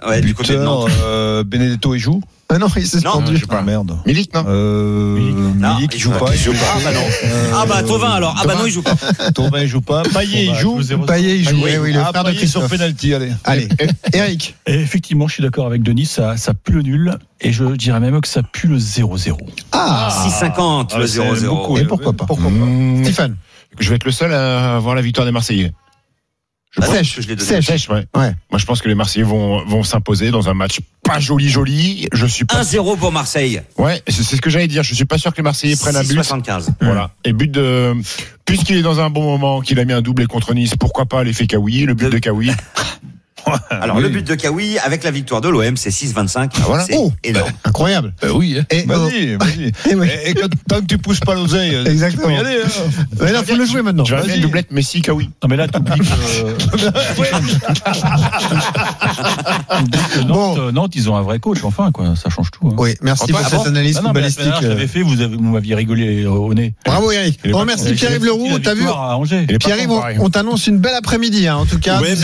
[0.07, 0.91] Ouais, du côté de Buteur, Nantes.
[1.05, 3.35] euh, Benedetto il joue Ah non, il s'est suspendu.
[3.35, 3.97] Je sais pas, merde.
[4.07, 5.19] Milik, non Euh,
[5.57, 6.19] Non, Milik, il il joue pas.
[6.27, 6.35] pas.
[6.35, 7.01] il joue Ah bah non.
[7.25, 8.37] Euh, Ah bah Tovin alors.
[8.41, 8.95] Ah bah non, il joue pas.
[9.35, 10.03] Thauvin, il joue pas.
[10.05, 10.81] Payet, il joue.
[11.07, 11.67] Payet, il joue.
[11.67, 13.33] Eh oui, le ah, frère de sur penalty, allez.
[13.45, 13.69] Allez,
[14.13, 14.55] Eric.
[14.67, 17.15] Et effectivement, je suis d'accord avec Denis, ça, ça pue le nul.
[17.41, 19.37] Et je dirais même que ça pue le 0-0.
[19.73, 21.47] Ah, 6,50 Ah, le c'est 0-0.
[21.49, 23.37] beaucoup, Et pourquoi pas Pourquoi Mmh, Stéphane.
[23.81, 25.73] Je vais être le seul à avoir la victoire des Marseillais.
[26.81, 27.49] Ah, Sèche, je l'ai donné.
[27.49, 27.67] sèche.
[27.67, 28.07] Sèche, ouais.
[28.17, 28.33] Ouais.
[28.51, 32.07] Moi, je pense que les Marseillais vont, vont s'imposer dans un match pas joli, joli.
[32.13, 32.63] Je suis pas.
[32.63, 33.63] 1-0 pour Marseille.
[33.79, 34.83] Ouais, c'est c'est ce que j'allais dire.
[34.83, 36.15] Je suis pas sûr que les Marseillais prennent un but.
[36.15, 36.73] 75.
[36.83, 37.11] Voilà.
[37.25, 37.95] Et but de,
[38.45, 41.25] puisqu'il est dans un bon moment, qu'il a mis un doublé contre Nice, pourquoi pas
[41.25, 42.51] l'effet Kawi, le but de Kawi.
[43.71, 44.03] Alors oui.
[44.03, 46.51] le but de Kawi avec la victoire de l'OM, c'est 6-25.
[46.67, 46.85] voilà.
[46.85, 47.13] C'est Oh.
[47.25, 47.51] énorme.
[47.65, 48.13] Incroyable.
[48.21, 48.65] Ben oui, hein.
[48.71, 49.73] Et, oh, Vas-y, vas-y.
[49.91, 50.09] eh oui.
[50.25, 52.27] Et, et quand- tant que tu pousses pas l'oseille, tu Exactement.
[52.27, 52.59] peux y aller.
[52.65, 52.69] hein.
[53.21, 54.05] Mais là, faut le jouer maintenant.
[54.05, 54.37] Je vais faire Vas-y.
[54.39, 55.31] une doublette Messi Kawi.
[55.43, 56.09] Non mais là que, t'oublies que
[60.21, 60.59] Nantes, Bon.
[60.59, 62.69] euh, Nantes, ils ont un vrai coach enfin quoi, ça change tout.
[62.69, 62.75] hein.
[62.77, 64.63] Oui, merci Antoine, pour ah cette analyse Ah non, mais footballistique.
[64.63, 66.75] je l'avais fait, vous avez- vous m'aviez rigolé au nez.
[66.85, 67.41] Bravo Eric.
[67.53, 68.59] On remercie Pierre-Yves Leroux.
[68.59, 68.85] T'as vu
[69.59, 72.15] Pierre-Yves, on, t'annonce une belle après-midi, hein, en tout cas, Ouais,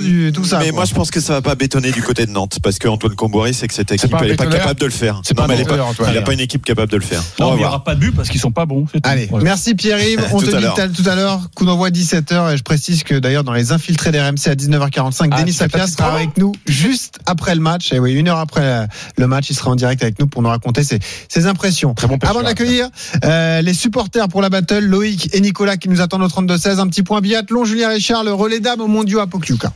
[0.00, 0.58] du 0-0, du, tout ça.
[0.58, 0.76] mais quoi.
[0.76, 3.52] moi je pense que ça va pas bétonner du côté de Nantes parce qu'Antoine Comboiré
[3.52, 5.20] c'est que cette équipe pas elle est pas capable de le faire.
[5.24, 6.08] C'est pas Non, mais elle pas- Antoine.
[6.10, 7.22] il n'y a pas une équipe capable de le faire.
[7.38, 8.86] On Non, il n'y aura pas de but parce qu'ils sont pas bons.
[8.92, 9.06] c'est.
[9.06, 10.24] Allez, merci Pierre-Yves.
[10.32, 10.76] On Tout te à dit l'heure.
[10.94, 12.52] tout à l'heure, coup d'envoi 17h.
[12.52, 15.86] Et je précise que d'ailleurs, dans les infiltrés des RMC à 19h45, Ah, Denis Sapia
[15.86, 17.92] sera avec nous juste après le match.
[17.92, 18.86] Et oui, une heure après
[19.16, 21.94] le match, il sera en direct avec nous pour nous raconter ses, ses impressions.
[21.94, 22.88] Très bon Avant d'accueillir
[23.24, 26.78] euh, les supporters pour la battle, Loïc et Nicolas qui nous attendent au 32-16.
[26.78, 29.72] Un petit point biathlon, Julien Richard, le relais d'âme au mondiaux à Pokljuka.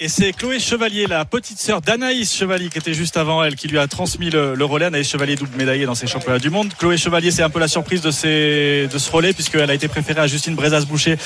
[0.00, 3.68] Et c'est Chloé Chevalier, la petite sœur d'Anaïs Chevalier, qui était juste avant elle, qui
[3.68, 4.86] lui a transmis le, le relais.
[4.86, 6.72] Anaïs Chevalier, double médaillée dans ces championnats du monde.
[6.78, 9.88] Chloé Chevalier, c'est un peu la surprise de, ces, de ce relais, puisqu'elle a été
[9.88, 11.16] préférée à Justine Brezas-Boucher,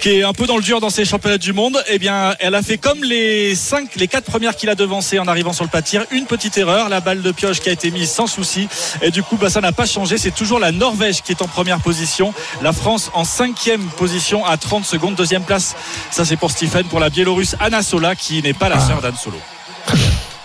[0.00, 1.82] qui est un peu dans le dur dans ces championnats du monde.
[1.88, 5.26] Eh bien, elle a fait comme les cinq, les quatre premières qu'il a devancées en
[5.26, 6.04] arrivant sur le pas de tir.
[6.10, 8.68] Une petite erreur, la balle de pioche qui a été mise sans souci.
[9.02, 10.18] Et du coup, bah, ça n'a pas changé.
[10.18, 12.34] C'est toujours la Norvège qui est en première position.
[12.62, 15.14] La France en cinquième position à 30 secondes.
[15.14, 15.76] Deuxième place,
[16.10, 16.86] ça c'est pour Stephen.
[16.86, 19.38] Pour la Biélorusse, Anna Sola, qui n'est pas la sœur d'Anne Solo.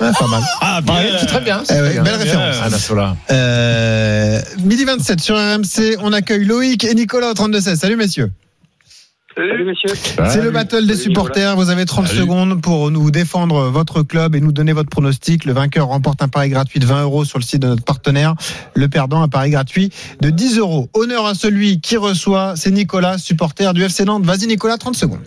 [0.01, 0.43] Ouais, pas mal.
[0.61, 0.95] Ah, bien.
[1.19, 1.59] C'est très bien.
[1.63, 2.03] Eh c'est très bien.
[2.03, 2.55] belle référence.
[2.63, 3.15] Anna Sola.
[3.31, 7.75] Euh, midi 27 sur RMC, on accueille Loïc et Nicolas au 32-16.
[7.77, 8.31] Salut messieurs.
[9.37, 9.93] Salut messieurs.
[10.29, 11.55] C'est le battle des supporters.
[11.57, 12.19] Vous avez 30 Salut.
[12.19, 15.43] secondes pour nous défendre votre club et nous donner votre pronostic.
[15.43, 18.35] Le vainqueur remporte un pari gratuit de 20 euros sur le site de notre partenaire.
[18.75, 20.89] Le perdant, un pari gratuit de 10 euros.
[20.93, 22.53] Honneur à celui qui reçoit.
[22.55, 24.25] C'est Nicolas, supporter du FC Nantes.
[24.25, 25.19] Vas-y Nicolas, 30 secondes.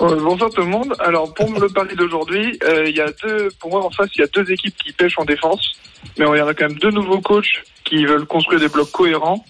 [0.00, 0.94] Euh, bonsoir tout le monde.
[0.98, 4.20] Alors pour le pari d'aujourd'hui, euh, il y a deux, pour moi en face, il
[4.20, 5.72] y a deux équipes qui pêchent en défense,
[6.18, 8.90] mais il y en a quand même deux nouveaux coachs qui veulent construire des blocs
[8.90, 9.44] cohérents.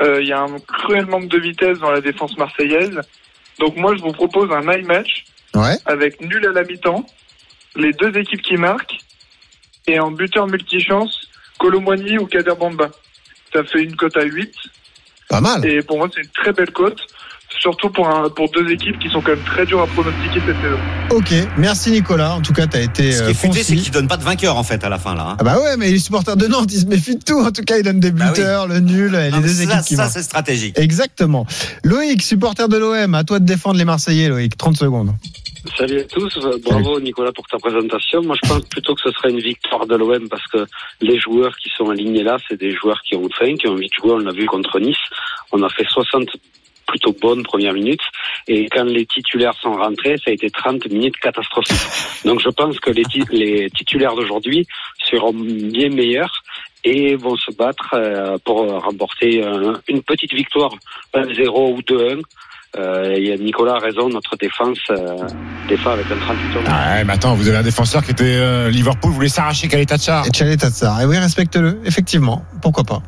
[0.00, 3.00] Euh, Il y a un cruel manque de vitesse dans la défense marseillaise.
[3.58, 5.24] Donc moi je vous propose un high match
[5.56, 5.76] Ouais.
[5.84, 7.04] avec nul à la mi-temps,
[7.74, 8.98] les deux équipes qui marquent
[9.88, 11.26] et en buteur multichance,
[11.58, 12.90] Colomboigny ou Kader Bamba.
[13.52, 14.54] Ça fait une cote à 8.
[15.28, 15.66] Pas mal.
[15.66, 17.00] Et pour moi, c'est une très belle cote,
[17.58, 20.56] surtout pour, un, pour deux équipes qui sont quand même très dures à pronostiquer cette
[20.60, 20.78] saison.
[21.10, 21.32] Ok.
[21.58, 22.34] Merci Nicolas.
[22.34, 23.84] En tout cas, t'as été Ce qui euh, est futé, c'est concis.
[23.84, 25.30] qu'ils donnent pas de vainqueur en fait à la fin là.
[25.30, 25.36] hein.
[25.40, 27.38] Ah bah ouais, mais les supporters de Nantes, ils se méfient de tout.
[27.40, 28.30] En tout cas, ils donnent des Bah oui.
[28.38, 30.78] buteurs, le nul, et Non, les deux ça, équipes qui ça c'est stratégique.
[30.78, 31.46] Exactement.
[31.84, 34.56] Loïc, supporter de l'OM, à toi de défendre les Marseillais, Loïc.
[34.56, 35.12] 30 secondes.
[35.76, 38.22] Salut à tous, Euh, bravo Nicolas pour ta présentation.
[38.22, 40.64] Moi je pense plutôt que ce serait une victoire de l'OM parce que
[41.02, 43.88] les joueurs qui sont alignés là, c'est des joueurs qui ont faim, qui ont envie
[43.88, 44.96] de jouer, on l'a vu contre Nice.
[45.52, 46.28] On a fait 60
[46.92, 48.06] plutôt bonnes premières minutes
[48.48, 51.86] et quand les titulaires sont rentrés, ça a été 30 minutes catastrophiques.
[52.24, 54.66] Donc je pense que les, ti- les titulaires d'aujourd'hui
[55.08, 56.34] seront bien meilleurs
[56.82, 60.72] et vont se battre euh, pour remporter euh, une petite victoire
[61.14, 62.22] 1-0 ou 2-1.
[62.78, 65.16] Euh, et Nicolas a raison, notre défense euh,
[65.68, 66.64] défend avec un 38 hommes.
[66.68, 69.66] Ah ouais, mais attends, vous avez un défenseur qui était euh, Liverpool, vous voulez s'arracher
[69.66, 70.22] Kaletacha.
[70.26, 71.00] Et Chalet Tatsar.
[71.00, 72.44] Et oui, respecte-le, effectivement.
[72.62, 73.02] Pourquoi pas.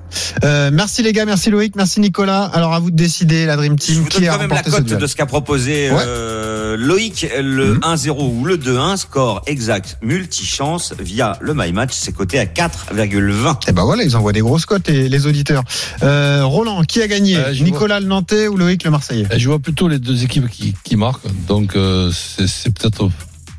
[0.45, 2.45] Euh, merci les gars, merci Loïc, merci Nicolas.
[2.53, 4.51] Alors à vous de décider, la Dream Je Team, vous qui donne a quand même
[4.51, 5.99] la cote de ce qu'a proposé Ouais.
[6.07, 12.13] euh, Loïc, le 1-0 ou le 2-1, score exact, multichance via le My Match, c'est
[12.13, 13.69] coté à 4,20.
[13.69, 15.63] Et ben voilà, ils envoient des grosses cotes, les, les auditeurs.
[16.03, 17.37] Euh, Roland, qui a gagné?
[17.37, 19.27] Euh, je Nicolas le Nantais ou Loïc le Marseillais?
[19.37, 21.27] Je vois plutôt les deux équipes qui, qui marquent.
[21.47, 23.11] Donc, euh, c'est peut-être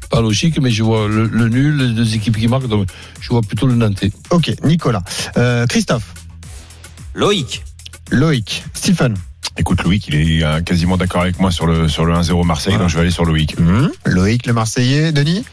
[0.10, 2.68] pas logique, mais je vois le, le nul, les deux équipes qui marquent.
[2.68, 2.88] Donc,
[3.20, 4.12] je vois plutôt le Nantais.
[4.32, 5.04] Ok, Nicolas.
[5.38, 6.14] Euh, Christophe,
[7.14, 7.64] Loïc,
[8.12, 9.16] Loïc, Stephen,
[9.56, 12.90] Écoute, Loïc, il est quasiment d'accord avec moi sur le, sur le 1-0 Marseille, donc
[12.90, 13.56] je vais aller sur Loïc.
[14.04, 15.46] Loïc le Marseillais, Denis?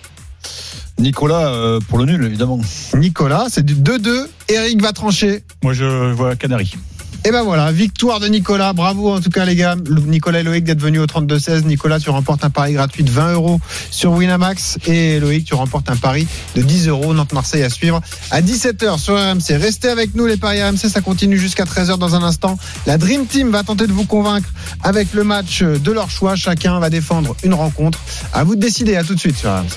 [0.98, 2.60] Nicolas, euh, pour le nul, évidemment.
[2.94, 4.26] Nicolas, c'est du 2-2.
[4.48, 5.42] Eric va trancher.
[5.62, 6.74] Moi je vois Canary.
[7.22, 8.72] Et ben voilà, victoire de Nicolas.
[8.72, 9.76] Bravo en tout cas les gars.
[10.06, 11.64] Nicolas et Loïc d'être venus au 32-16.
[11.64, 14.78] Nicolas, tu remportes un pari gratuit de 20 euros sur Winamax.
[14.86, 17.12] Et Loïc, tu remportes un pari de 10 euros.
[17.12, 19.60] Nantes-Marseille à suivre à 17h sur RMC.
[19.60, 22.58] Restez avec nous les paris RMC, ça continue jusqu'à 13h dans un instant.
[22.86, 24.48] La Dream Team va tenter de vous convaincre
[24.82, 26.36] avec le match de leur choix.
[26.36, 27.98] Chacun va défendre une rencontre.
[28.32, 28.96] À vous de décider.
[28.96, 29.76] À tout de suite sur RMC.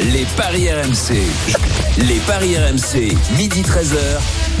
[0.00, 1.16] Les paris RMC.
[1.98, 3.96] Les paris RMC, midi 13h.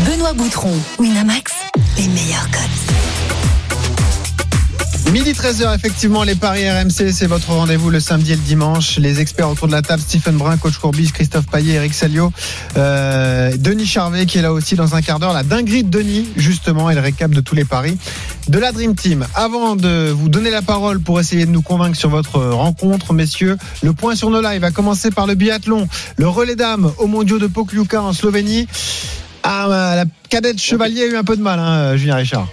[0.06, 1.52] Benoît Boutron, Winamax,
[1.98, 3.61] les meilleurs cotes.
[5.12, 8.96] Midi 13h, effectivement, les paris RMC, c'est votre rendez-vous le samedi et le dimanche.
[8.96, 12.32] Les experts autour de la table, Stephen Brun, coach Courbis, Christophe Payet, Eric Salio,
[12.78, 15.34] euh, Denis Charvet qui est là aussi dans un quart d'heure.
[15.34, 17.98] La dinguerie de Denis, justement, et le récap de tous les paris.
[18.48, 19.26] de la Dream Team.
[19.34, 23.58] Avant de vous donner la parole pour essayer de nous convaincre sur votre rencontre, messieurs,
[23.82, 25.88] le point sur nos lives va commencer par le biathlon.
[26.16, 28.66] Le relais dames au mondiaux de Pokljuka en Slovénie.
[29.42, 32.48] Ah, la cadette Chevalier a eu un peu de mal, hein, Julien Richard.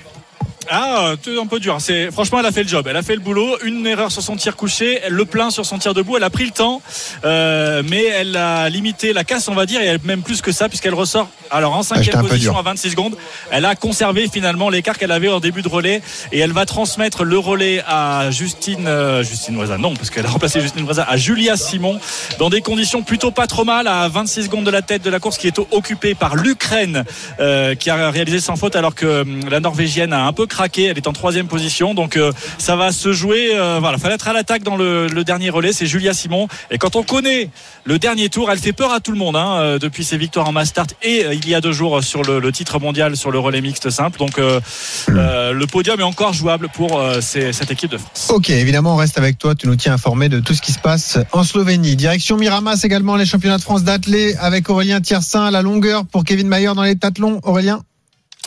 [0.71, 1.77] Ah, un peu dur.
[1.79, 2.87] C'est franchement, elle a fait le job.
[2.87, 3.57] Elle a fait le boulot.
[3.63, 6.17] Une erreur sur son tir couché, le plein sur son tir debout.
[6.17, 6.81] Elle a pris le temps,
[7.25, 10.51] euh, mais elle a limité la casse, on va dire, et elle, même plus que
[10.51, 11.29] ça, puisqu'elle ressort.
[11.51, 13.15] Alors en cinquième Ah, peu position à 26 secondes,
[13.51, 17.23] elle a conservé finalement l'écart qu'elle avait en début de relais, et elle va transmettre
[17.23, 21.17] le relais à Justine, euh, Justine Voisin, non, parce qu'elle a remplacé Justine Voisin, à
[21.17, 21.99] Julia Simon,
[22.37, 25.19] dans des conditions plutôt pas trop mal, à 26 secondes de la tête de la
[25.19, 27.03] course, qui est occupée par l'Ukraine,
[27.39, 30.85] euh, qui a réalisé sans faute, alors que hum, la Norvégienne a un peu craqué.
[30.85, 33.51] Elle est en troisième position, donc euh, ça va se jouer.
[33.53, 35.73] euh, voilà, fallait être à l'attaque dans le, le dernier relais.
[35.73, 36.47] C'est Julia Simon.
[36.71, 37.49] Et quand on connaît
[37.85, 40.47] le dernier tour, elle fait peur à tout le monde hein, euh, depuis ses victoires
[40.47, 43.31] en mass start et euh, il y a deux jours sur le, titre mondial sur
[43.31, 44.17] le relais mixte simple.
[44.17, 44.59] Donc euh,
[45.09, 48.29] euh, le podium est encore jouable pour euh, cette équipe de France.
[48.29, 49.55] Ok, évidemment, on reste avec toi.
[49.55, 51.95] Tu nous tiens informé de tout ce qui se passe en Slovénie.
[51.95, 56.23] Direction Miramas également, les championnats de France d'athlé avec Aurélien Tiersin à la longueur pour
[56.23, 57.39] Kevin Mayer dans les tatelons.
[57.43, 57.81] Aurélien?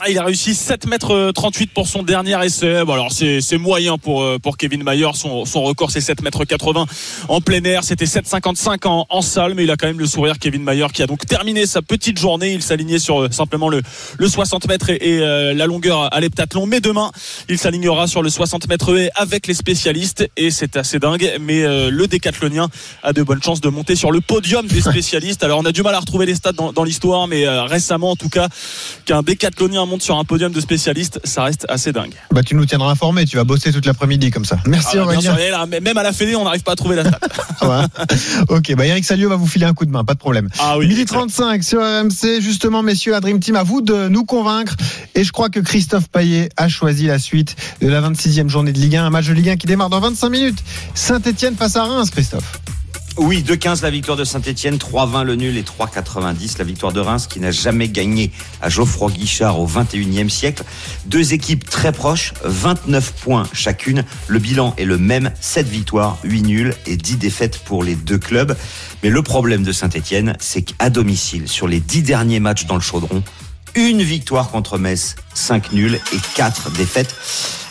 [0.09, 2.85] Il a réussi 7 mètres 38 pour son dernier essai.
[2.85, 5.11] Bon, alors c'est c'est moyen pour euh, pour Kevin Mayer.
[5.15, 6.87] Son, son record c'est 7 mètres 80
[7.29, 7.85] en plein air.
[7.85, 11.03] C'était 7,55 en, en salle, mais il a quand même le sourire Kevin Mayer qui
[11.03, 12.53] a donc terminé sa petite journée.
[12.53, 13.83] Il s'alignait sur euh, simplement le
[14.19, 16.67] le 60 mètres et, et, euh, la longueur à l'heptathlon.
[16.67, 17.11] Mais demain,
[17.49, 21.37] il s'alignera sur le 60 mètres et avec les spécialistes et c'est assez dingue.
[21.41, 22.69] Mais euh, le décathlonien
[23.03, 25.45] a de bonnes chances de monter sur le podium des spécialistes.
[25.45, 28.11] Alors on a du mal à retrouver les stats dans, dans l'histoire, mais euh, récemment
[28.11, 28.49] en tout cas
[29.05, 32.15] qu'un décathlonien monte sur un podium de spécialistes, ça reste assez dingue.
[32.31, 33.27] bah, Tu nous tiendras informé.
[33.27, 34.57] Tu vas bosser toute l'après-midi comme ça.
[34.67, 35.21] Merci Ah, Aurélien.
[35.21, 37.19] sûr, là, même à la Fédé, on n'arrive pas à trouver la stat.
[37.61, 38.17] Ah ouais.
[38.49, 40.49] ok, bah Eric Salio va vous filer un coup de main, pas de problème.
[40.59, 41.27] Ah oui, Midi excellent.
[41.29, 44.75] 35 sur RMC, justement, messieurs, la Dream Team, à vous de nous convaincre.
[45.15, 48.79] Et je crois que Christophe Paillet a choisi la suite de la 26e journée de
[48.79, 50.59] Ligue 1, un match de Ligue 1 qui démarre dans 25 minutes.
[50.95, 52.61] Saint-Etienne face à Reims, Christophe.
[53.19, 57.27] Oui, 2-15 la victoire de Saint-Etienne, 3-20 le nul et 3-90 la victoire de Reims
[57.27, 58.31] qui n'a jamais gagné
[58.63, 60.65] à Geoffroy Guichard au 21e siècle.
[61.05, 64.05] Deux équipes très proches, 29 points chacune.
[64.29, 68.19] Le bilan est le même, 7 victoires, 8 nuls et 10 défaites pour les deux
[68.19, 68.57] clubs.
[69.03, 72.81] Mais le problème de Saint-Etienne, c'est qu'à domicile, sur les 10 derniers matchs dans le
[72.81, 73.23] chaudron,
[73.75, 77.15] une victoire contre Metz, 5 nuls et 4 défaites.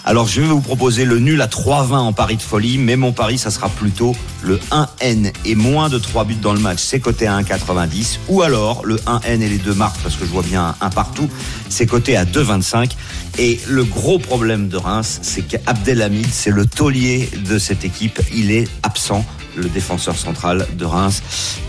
[0.03, 3.11] Alors je vais vous proposer le nul à 3-20 en pari de folie, mais mon
[3.11, 6.99] pari ça sera plutôt le 1N et moins de 3 buts dans le match, c'est
[6.99, 10.41] coté à 1,90 ou alors le 1N et les deux marques parce que je vois
[10.41, 11.29] bien un partout,
[11.69, 12.91] c'est coté à 2,25
[13.37, 18.49] et le gros problème de Reims, c'est qu'Abdelhamid, c'est le taulier de cette équipe, il
[18.51, 19.23] est absent
[19.55, 21.21] le défenseur central de Reims.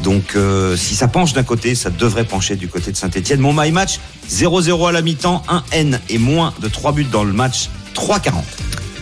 [0.02, 3.40] Donc euh, si ça penche d'un côté, ça devrait pencher du côté de Saint-Etienne.
[3.40, 3.98] Mon my match,
[4.30, 8.32] 0-0 à la mi-temps, 1 N et moins de 3 buts dans le match, 3,40.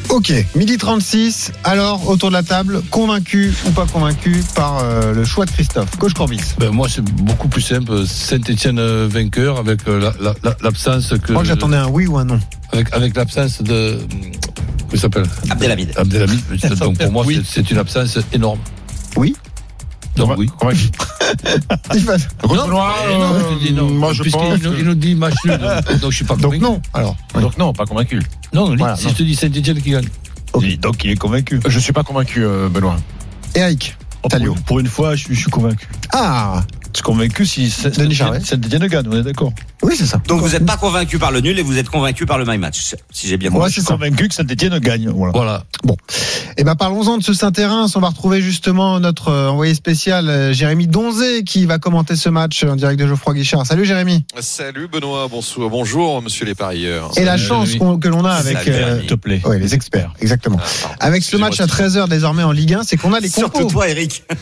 [0.09, 1.53] Ok, midi 36.
[1.63, 5.97] Alors, autour de la table, convaincu ou pas convaincu par euh, le choix de Christophe
[5.99, 6.41] Coach Corbis?
[6.59, 8.05] Ben, moi, c'est beaucoup plus simple.
[8.09, 11.33] Saint-Etienne vainqueur avec euh, la- la- la- l'absence que.
[11.33, 12.41] Que j'attendais un oui ou un non.
[12.73, 13.99] Avec, avec l'absence de.
[14.91, 15.93] Comment il s'appelle Abdelhamid.
[15.97, 16.41] Abdelhamid.
[16.81, 18.59] Donc pour moi, c'est- c'est une absence énorme.
[19.17, 19.37] Oui
[20.17, 20.51] Donc oui.
[22.49, 23.91] Non, non, je dis non.
[23.91, 25.59] moi, je pense nous, il nous dit match nul.
[25.89, 26.63] Donc, donc je suis pas Donc convaincu.
[26.63, 27.17] non, alors.
[27.35, 28.21] Donc non, pas convaincu.
[28.53, 29.11] Non, non, Voilà, si non.
[29.13, 30.09] je te dis Saint-Etienne qui gagne.
[30.81, 31.61] Donc il est convaincu.
[31.67, 32.97] Je suis pas convaincu, euh, Benoît.
[33.55, 35.89] Eric Oh, pour, pour une fois, je, suis- je suis convaincu.
[36.13, 37.71] Ah Je suis convaincu si.
[37.71, 39.53] Saint-Etienne gagne, on est d'accord.
[39.83, 40.21] Oui, c'est ça.
[40.27, 42.59] Donc vous n'êtes pas convaincu par le nul et vous êtes convaincu par le my
[42.59, 43.69] match, si j'ai bien compris.
[43.71, 43.95] Je c'est suis ça.
[43.95, 45.09] convaincu que Saint-Etienne gagne.
[45.09, 45.33] Voilà.
[45.35, 45.65] Voilà.
[46.57, 47.87] Eh ben parlons-en de ce Saint-Terrain.
[47.95, 52.29] On va retrouver justement notre euh, envoyé spécial euh, Jérémy Donzé qui va commenter ce
[52.29, 53.67] match en direct de Geoffroy Guichard.
[53.67, 54.25] Salut Jérémy.
[54.41, 57.11] Salut Benoît, bonsoir, bonjour monsieur les parieurs.
[57.17, 59.41] Et la chance que l'on a avec euh, te plaît.
[59.45, 60.59] ouais, les experts, exactement.
[60.85, 60.89] Ah.
[61.01, 63.61] Avec ce match à Excusez-moi, 13h désormais en Ligue 1, c'est qu'on a les Surtout
[63.61, 63.71] compos.
[63.71, 64.25] toi, Eric.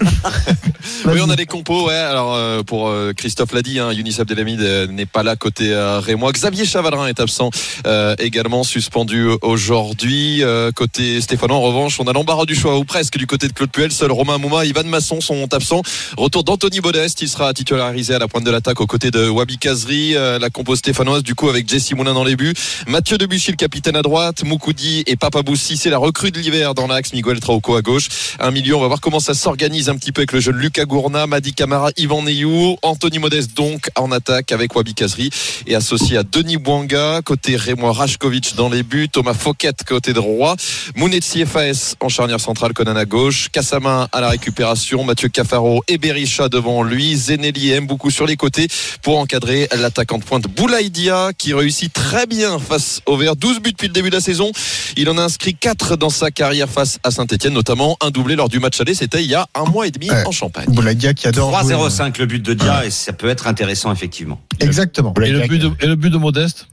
[1.07, 1.95] Oui, on a des compos, ouais.
[1.95, 5.73] Alors euh, pour euh, Christophe l'a dit, hein, Younis Abdelhamid euh, n'est pas là côté
[5.73, 6.33] euh, Rémois.
[6.33, 7.51] Xavier Chavadrin est absent,
[7.87, 10.43] euh, également suspendu aujourd'hui.
[10.43, 13.53] Euh, côté Stéphano, en revanche, on a l'embarras du choix ou presque du côté de
[13.53, 13.93] Claude Puel.
[13.93, 15.83] Seul Romain Mouma, Ivan Masson sont absents.
[16.17, 19.59] Retour d'Anthony Modeste, il sera titularisé à la pointe de l'attaque aux côtés de Wabi
[19.59, 20.13] Kazri.
[20.13, 22.55] La compo stéphanoise du coup avec Jesse Moulin dans les buts.
[22.87, 24.45] Mathieu Debuchy, le capitaine à droite.
[24.45, 27.13] Moukoudi et Papa Boussi, c'est la recrue de l'hiver dans l'axe.
[27.13, 28.09] Miguel Trauco à gauche.
[28.41, 30.85] Un milieu, on va voir comment ça s'organise un petit peu avec le jeune Lucas
[30.85, 35.18] Gourna, Madi Camara, Yvan Neyou, Anthony Modeste donc en attaque avec Wabi Kazri
[35.67, 37.21] Est associé à Denis Bouanga.
[37.25, 39.09] Côté Rémois Rajkovic dans les buts.
[39.09, 40.57] Thomas Fouquet côté droit.
[40.97, 42.73] Mounetsi FAS en charnière centrale.
[42.73, 43.49] Conan à gauche.
[43.51, 45.05] Kassama à la récupération.
[45.05, 47.17] Mathieu Cafaro et Berisha devant lui.
[47.17, 48.69] Zeneli et Mboukou sur les côtés
[49.03, 53.37] pour encadrer l'attaquant de pointe Boulaïdia qui réussit très bien face au Vert.
[53.37, 54.51] 12 buts depuis le début de la saison.
[54.97, 58.49] Il en a inscrit 4 dans sa carrière face à Saint-Etienne, notamment un doublé lors
[58.49, 58.95] du match aller.
[58.95, 60.25] C'était il y a un mois et demi Ouais.
[60.27, 60.67] en Champagne.
[60.69, 61.51] Boulaïdia qui adore.
[61.63, 61.75] jouer.
[61.75, 64.41] 3-0-5 le but de Dia et ça peut être intéressant effectivement.
[64.61, 65.08] Exactement.
[65.25, 66.69] Et le but de, et le but de Modeste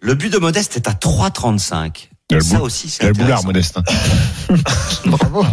[0.00, 2.08] Le but de Modeste est à 3-35.
[2.28, 3.78] Il y a le Ça aussi, c'est boulard modeste.
[3.78, 3.82] hein.
[5.06, 5.44] Bravo.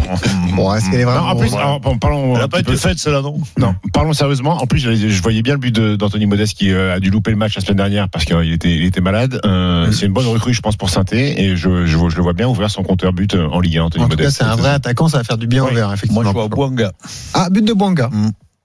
[0.56, 1.26] Bon, est-ce qu'elle est vraiment.
[1.26, 2.34] Non, en plus, en- parlons.
[2.34, 3.40] Elle n'a pas été faite, celle-là, non?
[3.58, 4.60] Non, parlons sérieusement.
[4.60, 7.30] En plus, je, je voyais bien le but d'Anthony Modeste qui euh, a dû louper
[7.30, 9.40] le match la semaine dernière parce qu'il était, il était malade.
[9.44, 12.32] Euh, C'est une bonne recrue, je pense, pour Sainté et je, je, je le vois
[12.32, 14.38] bien ouvrir son compteur but euh, en Ligue 1, Anthony En tout Modeste.
[14.38, 16.22] c'est un vrai attaquant, ça va faire du bien au vert, effectivement.
[16.22, 16.90] Moi, je vois Bouanga.
[17.34, 18.10] Ah, but de Bouanga.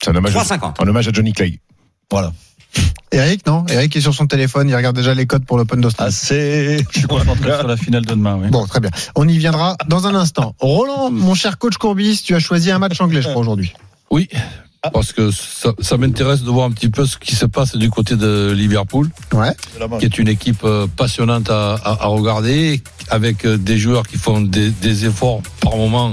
[0.03, 0.81] C'est un hommage, 3,50.
[0.83, 1.59] un hommage à Johnny Clay.
[2.09, 2.31] Voilà.
[3.11, 3.65] Eric, non?
[3.69, 6.09] Eric est sur son téléphone, il regarde déjà les codes pour l'Open d'Australie.
[6.09, 6.85] Assez.
[6.91, 8.37] Je suis concentré sur la finale de demain.
[8.39, 8.49] Oui.
[8.49, 8.91] Bon, très bien.
[9.15, 10.53] On y viendra dans un instant.
[10.59, 13.73] Roland, mon cher coach Courbis, tu as choisi un match anglais, je crois, aujourd'hui.
[14.11, 14.29] Oui,
[14.93, 17.89] parce que ça, ça m'intéresse de voir un petit peu ce qui se passe du
[17.89, 19.55] côté de Liverpool, Ouais.
[19.99, 24.17] qui est une équipe euh, passionnante à, à- à regarder, avec euh, des joueurs qui
[24.17, 26.11] font des, des efforts par moment.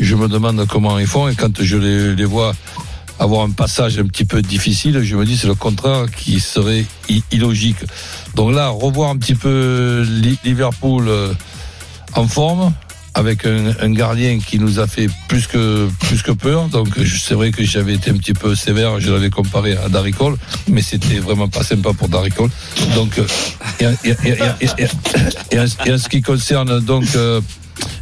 [0.00, 2.54] Je me demande comment ils font, et quand je les, les vois
[3.18, 6.84] avoir un passage un petit peu difficile, je me dis c'est le contraire qui serait
[7.32, 7.78] illogique.
[8.34, 11.32] Donc là, revoir un petit peu Li- Liverpool euh,
[12.14, 12.72] en forme,
[13.14, 16.68] avec un, gardien qui nous a fait plus que plus que peur.
[16.68, 20.12] Donc c'est vrai que j'avais été un petit peu sévère, je l'avais comparé à Darry
[20.12, 20.36] Cole,
[20.68, 22.50] mais c'était vraiment pas sympa pour Darry Cole.
[22.94, 23.26] Donc euh,
[24.04, 24.36] et, et-
[25.50, 27.40] et- en, ce qui concerne donc euh,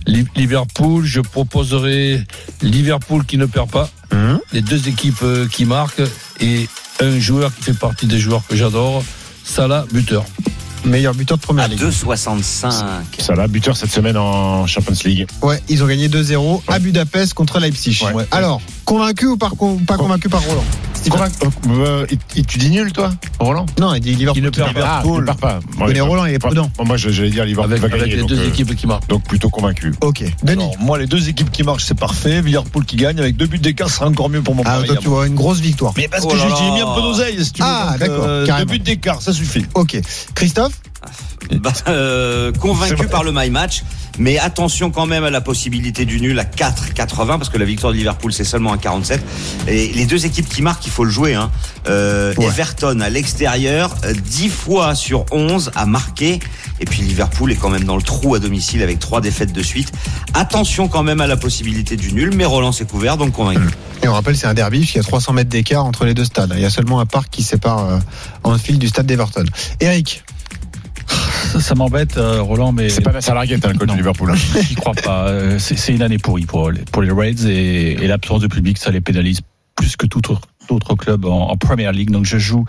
[0.06, 2.24] Liverpool, je proposerais
[2.62, 4.38] Liverpool qui ne perd pas, Hum.
[4.52, 6.02] les deux équipes euh, qui marquent
[6.40, 6.68] et
[7.00, 9.02] un joueur qui fait partie des joueurs que j'adore,
[9.44, 10.24] Salah buteur.
[10.84, 11.80] Meilleur buteur de première À ligue.
[11.80, 12.72] 2,65.
[13.18, 15.26] Ça là, buteur cette semaine en Champions League.
[15.42, 17.98] Ouais, ils ont gagné 2-0 à Budapest contre Leipzig.
[18.14, 18.26] Ouais.
[18.30, 19.52] Alors, convaincu ou par,
[19.86, 20.64] pas convaincu par Roland
[21.68, 24.40] euh, et- et tu dis nul, toi, Roland Non, il dit Liverpool.
[24.40, 25.60] Qui ne perd Ah, tu ne pars pas.
[25.86, 26.70] Mais Roland, il est prudent.
[26.82, 28.14] Moi, j'allais dire Liverpool Avec, va avec gagner.
[28.14, 29.06] les donc, deux euh, équipes qui marquent.
[29.08, 29.92] donc plutôt convaincu.
[30.00, 30.24] Ok.
[30.42, 30.62] Denis.
[30.62, 32.40] Alors, moi, les deux équipes qui marchent, c'est parfait.
[32.40, 34.96] Liverpool qui gagne avec deux buts d'écart, ce sera encore mieux pour mon Ah, toi,
[34.96, 35.92] tu vois une grosse victoire.
[35.96, 37.68] Mais parce Oh que j'ai mis un peu d'oseille, si tu veux.
[37.70, 38.46] Ah, d'accord, euh.
[38.46, 39.66] Deux buts d'écart, ça suffit.
[39.74, 40.00] Ok.
[40.34, 40.80] Christophe
[41.60, 43.84] Bah, euh, convaincu par le my match,
[44.18, 47.92] mais attention quand même à la possibilité du nul à 4,80 parce que la victoire
[47.92, 49.22] de Liverpool c'est seulement à 47.
[49.68, 51.34] Et les deux équipes qui marquent, il faut le jouer.
[51.34, 51.50] Hein.
[51.88, 52.46] Euh, Ouais.
[52.46, 56.40] Everton à l'extérieur, euh, 10 fois sur 11 a marqué.
[56.80, 59.62] Et puis Liverpool est quand même dans le trou à domicile avec trois défaites de
[59.62, 59.92] suite.
[60.34, 63.68] Attention quand même à la possibilité du nul, mais Roland s'est couvert donc convaincu.
[64.02, 66.24] Et on rappelle, c'est un derby, puisqu'il y a 300 mètres d'écart entre les deux
[66.24, 66.52] stades.
[66.56, 67.98] Il y a seulement un parc qui sépare euh,
[68.42, 69.44] Anfield du stade d'Everton.
[69.80, 70.24] Eric,
[71.08, 73.94] Ça, ça m'embête, euh, Roland, mais C'est pas Nasser Larguette, hein, le coach Non.
[73.94, 74.30] de Liverpool.
[74.30, 74.34] hein.
[74.68, 75.28] j'y crois pas.
[75.28, 78.46] Euh, C'est c'est une année pourrie pour, les- pour les Reds et, et l'absence de
[78.48, 79.40] public, ça les pénalise
[79.76, 80.22] plus que tout
[80.70, 82.10] autre, club en, en Premier League.
[82.10, 82.64] Donc je joue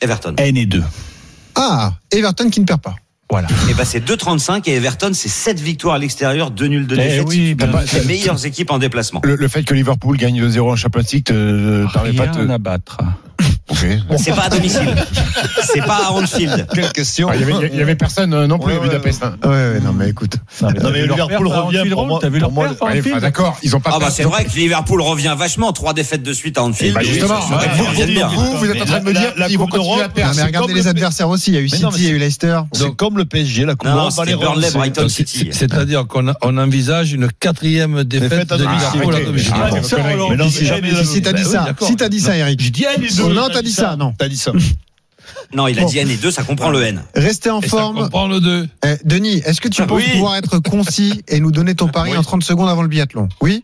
[0.00, 0.34] Everton.
[0.38, 0.82] N et 2.
[1.56, 2.96] ah, Everton qui ne perd pas.
[3.30, 3.46] Voilà.
[3.70, 6.98] Et ben c'est 2,35 et Everton c'est 7 victoires à l'extérieur, 2 nuls de Eh
[6.98, 7.26] défaite.
[7.28, 9.20] oui, C'est bien une des meilleures équipes en déplacement.
[9.22, 12.50] Le, le fait que Liverpool gagne 2-0 en Champions League te permet pas Rien de.
[12.50, 12.98] à battre.
[13.70, 13.86] Ok.
[14.18, 14.94] C'est pas à domicile.
[15.62, 16.66] C'est pas à Anfield.
[16.74, 18.82] Quelle question Ah, Il y avait, il y avait personne euh, non plus Ouais, à
[18.82, 19.22] Budapest.
[19.22, 19.36] hein.
[19.44, 20.34] Ouais, ouais, non, mais écoute.
[20.60, 23.00] Non, Non, mais Liverpool à revient Anfield, pour moi- T'as vu leur perf à Ouais,
[23.00, 23.90] enfin, D'accord, ils ont pas.
[23.94, 26.94] Ah bah c'est vrai que Liverpool revient vachement, trois défaites de suite à Anfield.
[26.94, 29.64] Bah, justement, ouais, vous, vous, vous êtes en train de me dire la qu'ils vont
[29.66, 30.34] Coupe continuer à d'Europe, perdre.
[30.36, 31.50] Mais regardez les le- adversaires aussi.
[31.50, 32.60] Il y a eu City, il y a eu Leicester.
[32.72, 34.12] C'est comme le PSG, la Coupe d'Europe.
[34.74, 35.48] Brighton City.
[35.52, 36.26] c'est- C'est-à-dire qu'on
[36.58, 38.64] envisage une quatrième défaite à de.
[38.64, 39.24] Liverpool à Arrêtez.
[39.26, 39.52] domicile.
[39.54, 41.86] Ah, Ah, Si t'as dit ça, d'accord.
[41.88, 42.60] si t'as dit ça, Eric.
[42.60, 43.34] Oh, 2.
[43.34, 44.14] non, t'as dit ça, non.
[44.18, 44.52] T'as dit ça.
[45.54, 45.88] Non, il a Bon.
[45.88, 47.02] dit N et 2, ça comprend le N.
[47.14, 47.96] Restez en Et ça forme.
[48.02, 48.68] comprend le 2.
[48.84, 50.10] Eh, Denis, est-ce que tu Ah, penses oui.
[50.12, 52.16] pouvoir être concis et nous donner ton pari Oui.
[52.18, 53.28] en 30 secondes avant le biathlon?
[53.40, 53.62] Oui?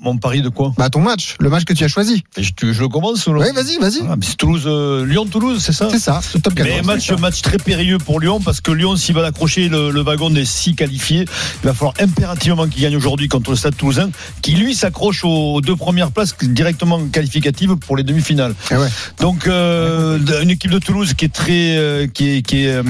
[0.00, 0.72] Mon pari de quoi?
[0.76, 2.24] Bah ton match, le match que tu as choisi.
[2.36, 4.00] Je, tu- je le commence ou Oui, vas-y, vas-y.
[4.08, 5.88] Ah, c'est Toulouse, euh, Lyon-Toulouse, c'est ça?
[5.90, 6.76] C'est ça, le top 14.
[6.76, 10.00] Mais match, match très périlleux pour Lyon parce que Lyon, s'il va accrocher le, le
[10.02, 11.26] wagon des six qualifiés,
[11.62, 14.10] il va falloir impérativement qu'il gagne aujourd'hui contre le Stade Toulousain,
[14.42, 18.54] qui lui s'accroche aux deux premières places directement qualificatives pour les demi-finales.
[18.72, 18.88] Eh ouais.
[19.20, 22.82] Donc euh, une équipe de Toulouse qui est très, euh, qui est, qui est euh,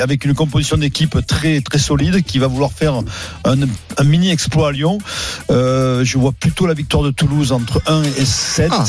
[0.00, 2.94] avec une composition d'équipe très très solide, qui va vouloir faire
[3.44, 3.56] un,
[3.98, 4.98] un mini exploit à Lyon.
[5.50, 8.68] Euh, je vois plutôt la victoire de Toulouse entre 1 et 7.
[8.72, 8.84] Ah.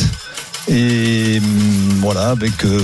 [0.69, 2.77] Et hum, voilà, avec euh,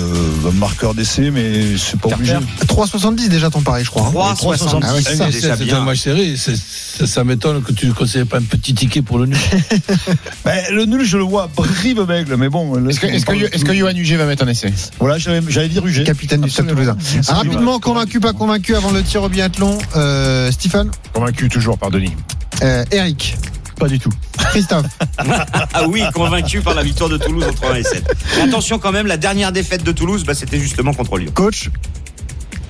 [0.48, 2.34] un marqueur d'essai, mais c'est pas obligé.
[2.66, 4.04] 3,70 déjà ton pari, je crois.
[4.08, 4.34] hein.
[4.36, 4.80] 3,70.
[4.84, 5.02] Ah ouais,
[5.34, 6.38] c'est un match serré.
[6.38, 9.38] Ça, ça m'étonne que tu ne conseilles pas un petit ticket pour le nul.
[10.46, 12.88] Ben, le nul, je le vois brive bègle, mais bon.
[12.88, 13.00] Est-ce
[13.66, 14.72] que, Johan Huget va mettre un essai?
[15.00, 16.06] Voilà, j'avais j'allais dire UG.
[16.06, 16.96] Capitaine du Stade Toulousain.
[17.28, 19.78] Rapidement, convaincu, pas convaincu avant le tir au biathlon.
[19.98, 22.14] Euh, Stephen Convaincu toujours par Denis.
[22.62, 23.36] euh, Eric
[23.80, 24.10] Pas du tout.
[24.38, 24.86] Christophe
[25.74, 28.04] Ah oui, convaincu par la victoire de Toulouse entre 1 et 7.
[28.36, 31.32] Mais attention quand même, la dernière défaite de Toulouse, bah, c'était justement contre Lyon.
[31.34, 31.70] Coach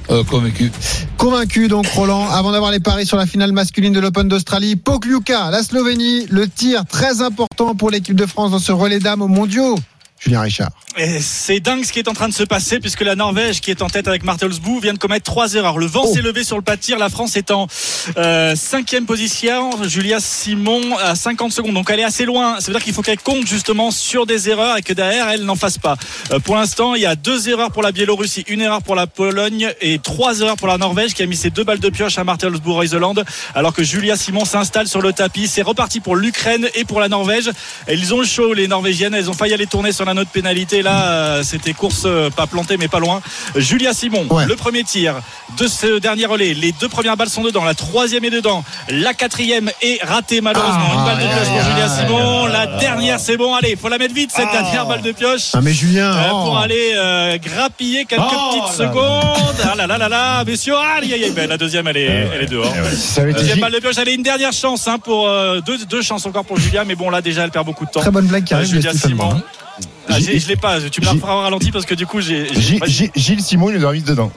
[0.09, 0.69] Euh, convaincu.
[1.17, 5.49] Convaincu donc Roland, avant d'avoir les paris sur la finale masculine de l'Open d'Australie, Pokljuka,
[5.49, 9.29] la Slovénie, le tir très important pour l'équipe de France dans ce relais dames aux
[9.29, 9.75] mondiaux.
[10.23, 10.69] Julien Richard.
[10.97, 13.71] Et c'est dingue ce qui est en train de se passer puisque la Norvège qui
[13.71, 15.77] est en tête avec Martelsbou vient de commettre trois erreurs.
[15.79, 16.13] Le vent Oh.
[16.13, 16.97] s'est levé sur le pas de tir.
[16.99, 17.67] La France est en
[18.17, 19.71] euh, cinquième position.
[19.87, 21.73] Julia Simon à 50 secondes.
[21.73, 22.59] Donc elle est assez loin.
[22.59, 25.43] Ça veut dire qu'il faut qu'elle compte justement sur des erreurs et que derrière elle
[25.45, 25.97] n'en fasse pas.
[26.31, 29.07] Euh, pour l'instant, il y a deux erreurs pour la Biélorussie, une erreur pour la
[29.07, 32.17] Pologne et trois erreurs pour la Norvège qui a mis ses deux balles de pioche
[32.17, 33.15] à Martelsbou Iseland
[33.55, 35.47] alors que Julia Simon s'installe sur le tapis.
[35.47, 37.49] C'est reparti pour l'Ukraine et pour la Norvège.
[37.87, 39.15] Elles ont le show les Norvégiennes.
[39.15, 40.81] Elles ont failli aller tourner sur la note pénalité.
[40.81, 43.21] Là, euh, c'était course euh, pas plantée mais pas loin.
[43.55, 44.45] Julia Simon, Ouais.
[44.45, 45.15] le premier tir
[45.57, 46.53] de ce dernier relais.
[46.53, 47.63] Les deux premières balles sont dedans.
[47.63, 48.63] La troisième est dedans.
[48.89, 50.79] La quatrième est ratée malheureusement.
[50.91, 52.45] Ah, Une balle de pioche pour Julia Simon.
[52.47, 53.53] La dernière, c'est bon.
[53.55, 55.49] Allez, faut la mettre vite cette dernière balle de pioche.
[55.53, 56.43] Ah mais Julien, Euh, oh.
[56.45, 58.91] pour aller euh, grappiller quelques Oh petites là là.
[58.91, 59.55] secondes.
[59.63, 61.31] Ah là là là là, messieurs, aïe aïe aïe.
[61.35, 62.65] Ben, la deuxième, elle est, elle est dehors.
[63.17, 66.01] Été Deuxième balle de pioche, elle est une dernière chance hein, pour euh, deux, deux
[66.01, 67.99] chances encore pour Julia, mais bon là déjà elle perd beaucoup de temps.
[68.01, 69.41] très bonne blague de Julia Simon.
[70.09, 72.47] Ah, je l'ai pas, tu me la referas au ralenti parce que du coup j'ai.
[73.15, 74.31] Gilles Simon, il nous a mis dedans.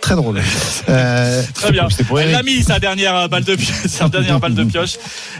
[0.00, 0.40] Très drôle.
[0.88, 1.86] Euh, Très bien.
[2.06, 4.94] Pour Elle a mis sa dernière euh, balle de pioche, sa dernière balle de pioche,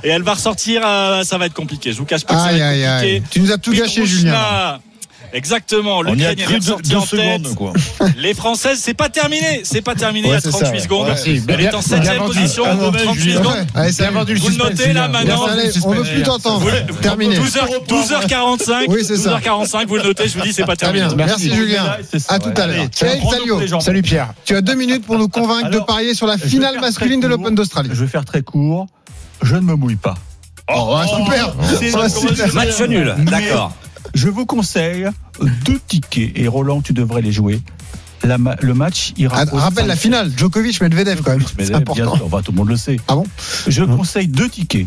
[0.04, 0.82] et elle va ressortir.
[0.84, 1.92] euh, ça va être compliqué.
[1.92, 2.86] Je vous cache pas que ça va être compliqué.
[2.86, 3.22] aïe.
[3.30, 4.78] Tu nous as tout gâché Julien.
[5.32, 5.98] Exactement.
[5.98, 7.08] On y a L'Ukraine est cru deux, ressortie deux en tête.
[7.46, 7.72] secondes, quoi.
[8.16, 9.60] Les Françaises, c'est pas terminé.
[9.64, 10.80] C'est pas terminé Ouais, à c'est 38 ça, ouais.
[10.80, 11.08] secondes.
[11.26, 12.32] Elle est en bien 7 vendu.
[12.34, 13.36] position Ah, ouais, 38 Julien.
[13.38, 13.54] secondes.
[13.76, 14.34] Ouais, salut.
[14.36, 15.46] Vous le notez là maintenant.
[15.84, 16.66] On veut plus t'entendre.
[17.00, 17.36] Terminé.
[17.38, 18.84] 12h, 12h45.
[18.88, 19.38] Oui, c'est ça.
[19.38, 21.06] 12h45, vous le notez, je vous dis, c'est pas Très terminé.
[21.14, 21.26] bien.
[21.26, 21.96] Merci, Julien.
[22.28, 22.86] À tout à l'heure.
[23.66, 23.80] Gens.
[23.80, 24.32] Salut Pierre.
[24.44, 27.54] Tu as deux minutes pour nous convaincre de parier sur la finale masculine de l'Open
[27.54, 27.90] d'Australie.
[27.92, 28.86] Je vais faire très court.
[29.42, 30.14] Je ne me mouille pas.
[30.74, 31.54] Oh, super.
[31.78, 32.54] C'est- Ouais, super.
[32.54, 33.72] Match nul, d'accord.
[34.14, 35.06] Je vous conseille
[35.66, 37.60] deux tickets et Roland, tu devrais les jouer.
[38.24, 39.38] La ma- le match ira.
[39.40, 40.00] Ah, Rappelle la 5.
[40.00, 41.44] finale, Djokovic Medvedev quand même.
[41.56, 42.28] Mais C'est bien important.
[42.28, 42.96] bah, tout le monde le sait.
[43.06, 43.24] Ah bon
[43.68, 44.86] Je conseille deux tickets.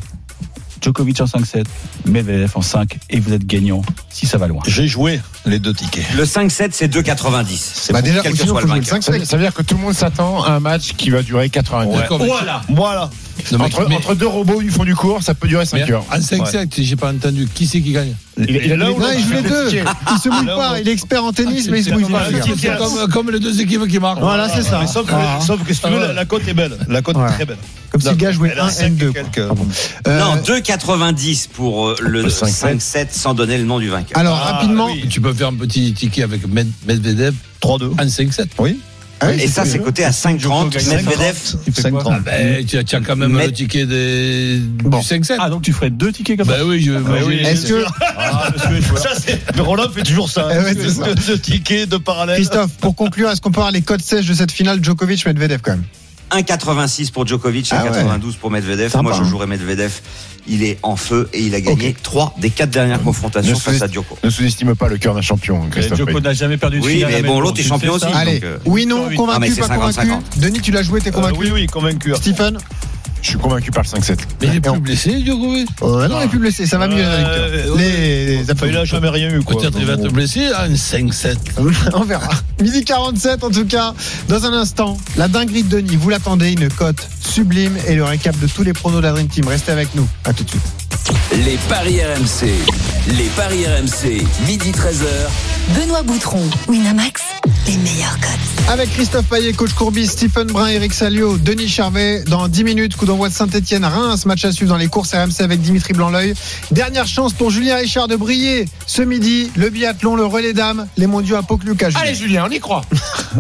[0.82, 1.66] Djokovic en 5-7,
[2.08, 4.62] Medvedev en 5 et vous êtes gagnant si ça va loin.
[4.68, 6.12] J'ai joué les deux tickets.
[6.16, 7.92] Le 5-7, c'est 2,90.
[7.94, 9.02] Bah déjà, quel que soit le jouer le vainqueur.
[9.02, 11.22] 5 Ça, ça veut dire que tout le monde s'attend à un match qui va
[11.22, 12.06] durer 80 minutes.
[12.10, 13.10] Voilà, voilà.
[13.60, 16.06] Entre, mais- entre deux robots du fond du cours, ça peut durer 5 mais heures.
[16.12, 17.48] En 5-7, j'ai pas entendu.
[17.54, 19.70] Qui c'est qui gagne Il, il là où Non, il joue les deux.
[19.72, 20.80] Il se mouille pas.
[20.80, 22.24] Il est expert en tennis, mais il se mouille pas.
[22.32, 24.20] Ah, comme, comme les deux équipes qui marquent.
[24.20, 24.80] Voilà, c'est ça.
[24.82, 25.40] Mais sauf, que, Ah.
[25.46, 26.78] sauf que si tu veux, la, cote est belle.
[26.88, 27.26] La cote Ouais.
[27.30, 27.58] est très belle.
[27.92, 29.10] Comme si le gars jouait Elle a 1 cinq N2.
[29.10, 29.38] et quelques.
[30.08, 32.80] Euh, Non, 2,90 pour euh, le Le 5-7.
[32.80, 34.18] 5-7 sans donner le nom du vainqueur.
[34.18, 34.88] Alors, Ah, rapidement.
[35.10, 37.92] Tu peux faire un petit ticket avec Med- Medvedev 3-2.
[38.00, 38.48] en 5-7.
[38.60, 38.80] Oui.
[39.24, 40.74] Ah oui, Et ça, c'est coté à 5,30.
[40.90, 41.36] Medvedev,
[41.68, 42.12] Il fait 5,30.
[42.12, 44.98] Ah ben, tu as tu quand même le ticket des, Bon.
[45.00, 45.36] du 5-7.
[45.40, 47.68] Ah, donc tu ferais deux tickets comme ça Ben oui, je, moi, oui, j'ai- Est-ce
[47.68, 47.86] que,
[48.18, 48.50] Ah.
[48.98, 49.40] Ça, c'est.
[49.60, 50.48] Roland fait toujours ça.
[50.52, 51.04] Eh ouais, ça.
[51.06, 52.38] Deux, deux tickets, deux parallèles.
[52.38, 55.72] Christophe, pour conclure, est-ce qu'on peut avoir les codes sèches de cette finale Djokovic-Medvedev quand
[55.72, 55.84] même?
[56.32, 57.90] 1,86 pour Djokovic, Ah ouais.
[57.92, 58.96] 1,92 pour Medvedev.
[59.02, 59.24] Moi, je hein.
[59.26, 59.92] jouerais Medvedev.
[60.48, 63.82] Il est en feu et il a gagné trois des quatre dernières confrontations Ne face
[63.82, 64.18] à Djoko.
[64.24, 65.98] Ne sous-estime pas le cœur d'un champion, Christophe.
[66.00, 67.12] Djoko n'a jamais perdu de Oui, finale.
[67.12, 68.06] mais bon, l'autre est champion aussi.
[68.14, 70.08] Allez, donc, euh, oui, non, Ah, convaincu, c'est pas 50-50.
[70.08, 72.14] convaincu Denis, tu l'as joué, t'es Euh, convaincu oui, oui, convaincu.
[72.16, 72.58] Stephen
[73.22, 74.18] Je suis convaincu par le 5-7.
[74.42, 75.70] Mais il est Et on- plus blessé, Djokovic.
[75.84, 77.04] Euh, Non, il est plus blessé, ça va mieux.
[77.06, 77.78] Euh, Eric.
[77.78, 79.62] Les Enfin, il a jamais rien eu, quoi.
[79.62, 81.38] Peut-être il va te blesser à un 5-7.
[81.94, 82.30] On verra.
[82.62, 83.94] Midi 47 en tout cas.
[84.28, 85.96] Dans un instant, la dinguerie de Denis.
[85.98, 89.28] Vous l'attendez, une cote sublime et le récap de tous les pronos de la Dream
[89.28, 89.48] Team.
[89.48, 90.08] Restez avec nous.
[90.26, 90.62] À tout de suite.
[91.46, 92.48] Les paris RMC.
[93.18, 94.24] Les paris RMC.
[94.46, 95.06] Midi 13h.
[95.80, 97.22] Benoît Boutron, Winamax,
[97.68, 98.70] les meilleurs cotes.
[98.70, 102.24] Avec Christophe Payet, coach Courbis, Stephen Brun, Eric Salio, Denis Charvet.
[102.26, 105.42] Dans 10 minutes, coup d'envoi de Saint-Etienne, Reims, match à suivre dans les courses RMC
[105.42, 106.34] avec Dimitri Blanc-L'œil.
[106.72, 109.52] Dernière chance pour Julien Richard de briller ce midi.
[109.56, 111.90] Le biathlon, le relais dames, les mondiaux à Pocluca.
[111.96, 112.82] Allez Julien, on y croit.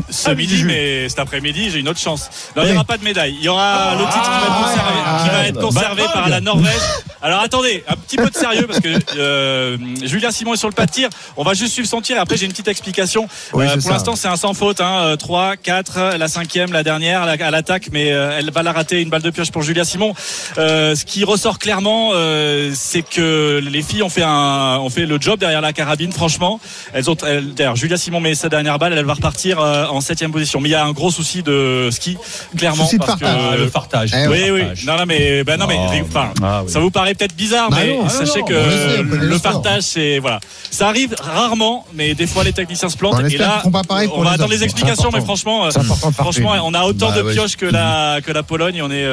[0.09, 2.29] Ce Ah, midi, mais cet après-midi, j'ai une autre chance.
[2.55, 3.35] Non, il n'y aura pas de médaille.
[3.39, 6.03] Il y aura le titre qui va être conservé, Ah, qui va être bah, conservé
[6.03, 6.81] bah, par la Norvège.
[7.21, 8.87] Alors attendez, un petit peu de sérieux parce que
[9.17, 11.09] euh, Julien Simon est sur le pas de tir.
[11.35, 12.15] On va juste suivre son tir.
[12.15, 13.27] Et après, j'ai une petite explication.
[13.53, 14.79] Oui, Euh, pour l'instant, c'est un sans faute.
[14.81, 15.15] Hein.
[15.19, 19.01] 3, 4, la cinquième, la dernière à l'attaque, mais euh, elle va la rater.
[19.01, 20.13] Une balle de pioche pour Julia Simon.
[20.57, 25.05] Euh, ce qui ressort clairement, euh, c'est que les filles ont fait un, ont fait
[25.05, 26.11] le job derrière la carabine.
[26.11, 26.59] Franchement,
[26.93, 27.15] elles ont.
[27.27, 30.59] elles- D'ailleurs, Julia Simon met sa dernière balle, elle va repartir euh, en septième position.
[30.61, 32.17] Mais il y a un gros souci de ski,
[32.57, 33.37] clairement, Souci de parce fartage.
[33.49, 34.11] que Ah, le fartage.
[34.15, 34.61] Eh oui, Le oui.
[34.85, 36.71] Non, non, mais, ben non, mais, Ah, enfin, ah, oui.
[36.71, 40.19] ça vous paraît peut-être bizarre, Bah mais non, ah sachez non, que le partage, c'est
[40.19, 40.39] voilà,
[40.69, 43.15] ça arrive rarement, mais des fois les techniciens se plantent.
[43.19, 43.81] On et là, pas
[44.13, 45.71] on va les attendre les explications, mais franchement, euh,
[46.13, 47.33] franchement, on a autant Bah de ouais.
[47.33, 48.75] pioches que la que la Pologne.
[48.75, 49.05] et On est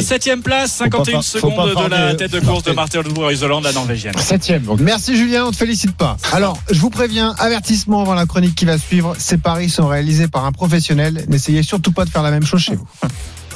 [0.00, 3.64] septième place, 51 pas- faut pas secondes de la tête de course de Martin Isolande,
[3.64, 4.14] la Norvégienne.
[4.18, 4.62] Septième.
[4.62, 6.16] Donc, Merci Julien, on te félicite pas.
[6.32, 9.14] Alors, je vous préviens, avertissement avant la chronique qui va suivre.
[9.18, 11.24] Ces paris sont réalisés par un professionnel.
[11.28, 12.86] N'essayez surtout pas de faire la même chose chez vous.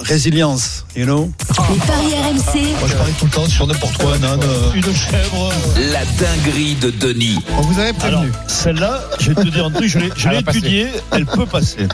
[0.03, 1.30] Résilience, you know.
[1.70, 2.61] Les paris RMC.
[2.80, 5.53] Moi, je parie tout le temps sur n'importe quoi, âne, euh, une chèvre.
[5.92, 7.38] La dinguerie de Denis.
[7.59, 8.32] On vous avait Alors, prévenu.
[8.46, 10.59] celle-là, je vais te dire un truc, je l'ai je Elle l'ai va passer.
[10.59, 11.86] étudiée, elle peut passer.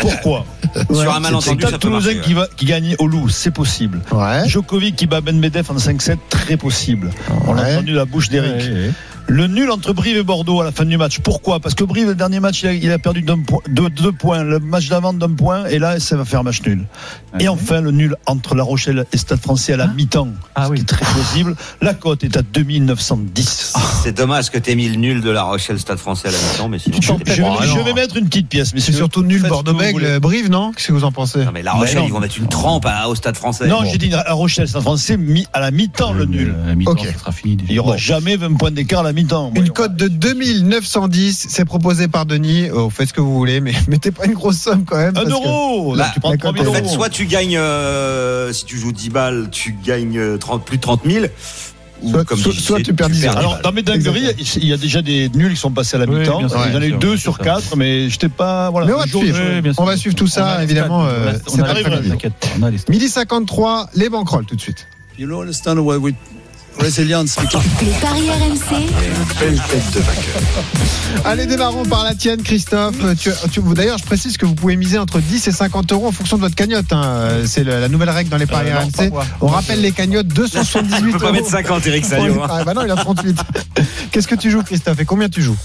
[0.00, 0.46] Pourquoi
[0.90, 2.20] Sur un C'est malentendu, ça peut Toulousain marcher.
[2.28, 4.00] qui, va, qui gagne au loup, c'est possible.
[4.10, 4.48] Ouais.
[4.48, 7.10] Djokovic qui bat Ben Medvedev en 5-7, très possible.
[7.46, 7.72] On l'a Ouais.
[7.74, 8.70] entendu de la bouche d'Eric.
[9.28, 11.18] Le nul entre Brive et Bordeaux à la fin du match.
[11.20, 11.58] Pourquoi?
[11.60, 14.42] Parce que Brive, le dernier match, il a, il a perdu de deux points.
[14.42, 15.64] Le match d'avant d'un point.
[15.66, 16.84] Et là, ça va faire match nul.
[17.40, 20.28] Et enfin, le nul entre La Rochelle et Stade français à la mi-temps.
[20.54, 20.78] Ah oui.
[20.80, 21.56] Ce qui est très possible.
[21.80, 23.72] La cote est à 2910.
[24.02, 26.68] C'est dommage que t'aies mis le nul de la Rochelle Stade français à la mi-temps,
[26.68, 26.98] mais sinon.
[27.00, 27.68] Je, je vais, mal.
[27.68, 28.74] je vais mettre une petite pièce.
[28.74, 29.42] Mais C'est surtout nul
[29.92, 30.20] voulez.
[30.20, 30.72] Brive, non?
[30.72, 31.44] Qu'est-ce que vous en pensez?
[31.44, 33.66] Non, mais la Rochelle, Mais ils vont mettre une trempe à- au Stade français.
[33.66, 33.88] Non, Bon.
[33.90, 36.54] j'ai dit La Rochelle, Stade français, mi- à la mi-temps, le nul.
[36.68, 37.06] À mi-temps, Ok.
[37.12, 37.56] ça sera fini.
[37.68, 39.52] Il n'y aura jamais 20 points d'écart à la mi-temps.
[39.54, 42.68] Une cote de 2910, c'est proposé par Denis.
[42.74, 45.16] Oh, faites ce que vous voulez, mais mettez pas une grosse somme quand même.
[45.16, 46.84] Un euro Bah, Tu prends la 3 cote 000 En euros.
[46.88, 50.76] fait, soit tu gagnes, euh, si tu joues 10 balles, tu gagnes euh, 30, plus
[50.78, 51.26] de 30 000.
[52.02, 54.72] Ou Soit- comme soit- soit tu perds 10 10 Alors, dans mes dingueries, il y
[54.72, 56.40] a déjà des nuls qui sont passés à la Oui, mi-temps.
[56.48, 57.44] sûr, J'en ai eu sûr, deux bien sur sûr.
[57.44, 58.70] quatre, mais j'étais pas.
[58.70, 59.38] Voilà, Mais on va suivre.
[59.64, 59.70] Oui.
[59.78, 61.04] On va suivre tout ça, On évidemment.
[61.06, 62.08] stats, euh, on a- cet on a les après-midi.
[62.08, 62.88] stats, t'inquiète.
[62.88, 64.88] Midi 53, les banquerolles tout de suite.
[65.16, 66.12] You know, understand why we
[66.78, 68.86] resilience because Les paris RMC.
[69.40, 71.24] belle tête de vainqueur.
[71.24, 72.96] Allez, démarrons par la tienne, Christophe.
[73.20, 76.12] Tu, tu- D'ailleurs, je précise que vous pouvez miser entre 10 et 50 euros en
[76.12, 76.92] fonction de votre cagnotte.
[76.92, 77.42] hein.
[77.46, 79.10] C'est la nouvelle règle dans les paris Euh, non, RMC.
[79.10, 79.26] pas.
[79.40, 81.32] On rappelle les cagnottes 278 Tu peux pas euros.
[81.34, 82.42] mettre 50, Eric Salio.
[82.42, 82.46] hein.
[82.50, 83.38] Ah, bah non, il a 38.
[84.10, 85.56] Qu'est-ce que tu joues, Christophe Et combien tu joues?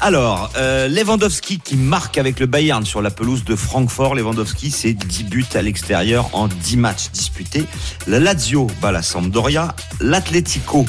[0.00, 4.14] Alors, euh, Lewandowski qui marque avec le Bayern sur la pelouse de Francfort.
[4.14, 7.64] Lewandowski, c'est 10 buts à l'extérieur en 10 matchs disputés.
[8.06, 9.74] La Lazio bat la Sampdoria.
[10.00, 10.84] L'Atlético,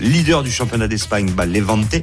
[0.00, 1.94] leader du championnat d'Espagne, bat Levante.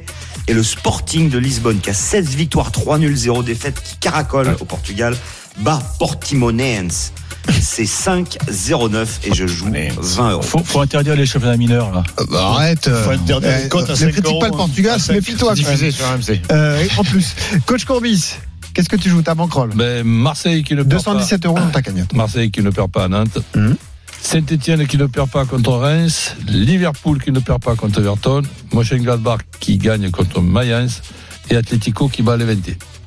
[0.48, 4.56] Et le Sporting de Lisbonne, qui a 16 victoires, 3 nuls, 0 défaites, qui caracole
[4.60, 5.16] au Portugal,
[5.58, 7.12] bat Portimonense
[7.60, 10.42] c'est 5,09 et je joue Mais 20 euros.
[10.42, 12.04] Faut, faut interdire les championnats mineurs là.
[12.16, 12.88] Ah bah, arrête.
[12.88, 15.54] Euh, faut interdire les Ne critique pas le Portugal, méfie-toi.
[15.54, 16.40] Diffusé sur RMC.
[16.52, 17.34] Euh, en plus,
[17.66, 18.34] coach Courbis.
[18.74, 22.12] Qu'est-ce que tu joues ta bankroll ben, Marseille qui ne 217 euros dans ta cagnotte.
[22.12, 23.38] Marseille qui ne perd pas à Nantes.
[23.54, 23.72] Hmm.
[24.20, 26.34] Saint-Etienne qui ne perd pas contre Reims.
[26.46, 28.42] Liverpool qui ne perd pas contre Everton.
[28.74, 31.00] Mönchengladbach qui gagne contre Mayence.
[31.48, 32.54] Et Atletico qui bat les 20.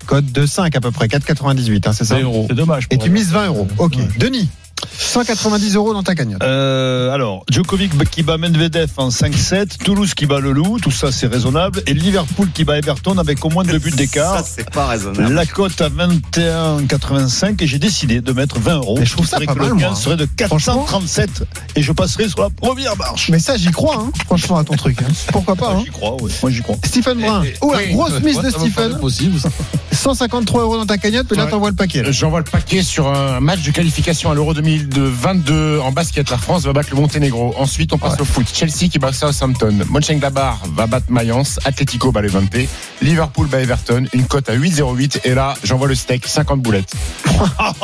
[0.10, 2.88] Cote de 5 à peu près, 4,98, hein, c'est ça C'est dommage.
[2.90, 3.68] Et tu mises 20 euros.
[3.78, 3.94] Ok.
[4.18, 4.50] Denis
[4.98, 6.42] 190 euros dans ta cagnotte.
[6.44, 11.12] Euh, alors, Djokovic qui bat Medvedev en 5-7, Toulouse qui bat le Loup, tout ça
[11.12, 14.44] c'est raisonnable, et Liverpool qui bat Everton avec au moins deux buts Ça, d'écart.
[14.46, 15.34] c'est pas raisonnable.
[15.34, 18.98] La cote à 21,85 et j'ai décidé de mettre 20 euros.
[19.00, 19.90] Mais je trouve ça serait pas que mal, le moi.
[19.90, 21.44] gain serait de 437
[21.76, 23.30] et je passerai sur la première marche.
[23.30, 25.02] Mais ça, j'y crois, hein, franchement, à ton truc.
[25.02, 25.08] hein.
[25.32, 25.82] Pourquoi pas hein.
[25.86, 26.32] J'y crois, ouais.
[26.42, 26.76] Moi j'y crois.
[26.86, 27.44] Stephen Brun.
[27.62, 28.98] Oh, la oui, grosse mise de ça Stephen.
[29.00, 29.40] possible.
[29.40, 29.50] ça.
[29.92, 32.04] 153 euros dans ta cagnotte, mais là, t'envoies le paquet.
[32.12, 34.54] J'envoie le paquet sur un match de qualification à l'Euro
[34.88, 36.30] 2022 en basket.
[36.30, 37.54] La France va battre le Monténégro.
[37.58, 38.46] Ensuite, on passe au foot.
[38.52, 39.80] Chelsea qui bat Southampton.
[39.90, 41.60] Mönchengladbach va battre Mayence.
[41.66, 42.56] Atlético bat Levante.
[43.02, 44.06] Liverpool bat Everton.
[44.14, 45.22] Une cote à 8,08.
[45.26, 46.28] Et là, j'envoie le steak.
[46.28, 46.94] 50 boulettes.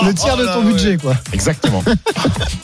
[0.03, 0.73] Le tiers de Oh là, ton ouais.
[0.73, 1.15] budget, quoi.
[1.33, 1.83] Exactement.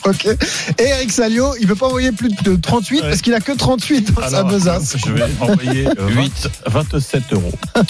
[0.04, 0.26] Ok.
[0.26, 3.08] Et Eric Salio, il veut pas envoyer plus de 38 Ouais.
[3.08, 4.96] parce qu'il a que 38 dans sa besace.
[5.06, 7.52] Je vais envoyer euh, 8, 27 euros.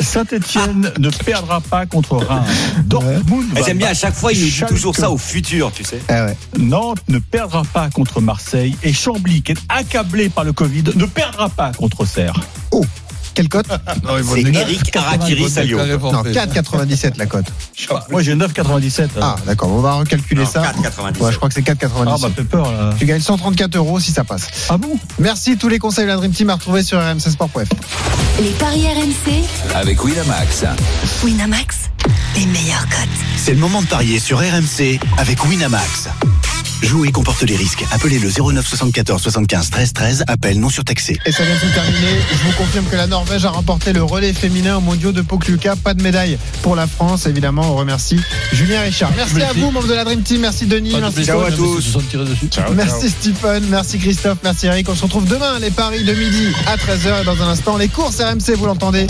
[0.00, 2.48] Saint-Etienne ne perdra pas contre Reims.
[2.84, 6.00] Dortmund J'aime bien, à chaque fois, il nous dit toujours ça au futur, tu sais.
[6.08, 6.36] Ah ouais.
[6.58, 11.06] Nantes ne perdra pas contre Marseille et Chambly, qui est accablé par le Covid, ne
[11.06, 12.40] perdra pas contre Serre.
[13.38, 13.66] Quelle cote
[14.34, 15.78] C'est Eric Harakiri Salio.
[15.78, 17.44] Non, 4,97 la cote.
[18.10, 19.10] Moi j'ai 9,97.
[19.20, 20.60] Ah, d'accord, on va recalculer Non, ça.
[20.62, 21.22] 4,97.
[21.22, 22.20] Ouais, je crois que c'est Ah, 4,97.
[22.20, 22.92] bah fait peur là.
[22.98, 24.48] Tu gagnes 134 euros si ça passe.
[24.68, 24.98] Ah bon?
[25.20, 27.60] Merci, tous les conseils de la Dream Team à retrouver sur rmcsport.fr.
[28.42, 29.44] Les paris RMC.
[29.76, 30.64] Avec Winamax.
[31.22, 31.76] Winamax.
[32.34, 33.08] Les meilleurs cotes.
[33.36, 36.08] C'est le moment de parier sur RMC avec Winamax.
[36.80, 37.84] Jouer comporte les risques.
[37.90, 40.24] Appelez le 09 74 75 13 13.
[40.28, 41.18] Appel non surtaxé.
[41.26, 42.20] Et ça vient de se terminer.
[42.30, 45.76] Je vous confirme que la Norvège a remporté le relais féminin au mondiaux de Pokljuka.
[45.76, 47.26] Pas de médaille pour la France.
[47.26, 48.18] Évidemment, on remercie
[48.52, 49.10] Julien Richard.
[49.16, 49.50] Merci, Merci.
[49.50, 50.40] à vous, membres de la Dream Team.
[50.40, 50.92] Merci Denis.
[50.92, 52.48] Pas Merci sont tirés dessus.
[52.74, 54.88] Merci Stephen, merci Christophe, merci Eric.
[54.88, 57.22] On se retrouve demain, les paris de midi à 13h.
[57.22, 59.06] Et dans un instant, les courses RMC, vous l'entendez,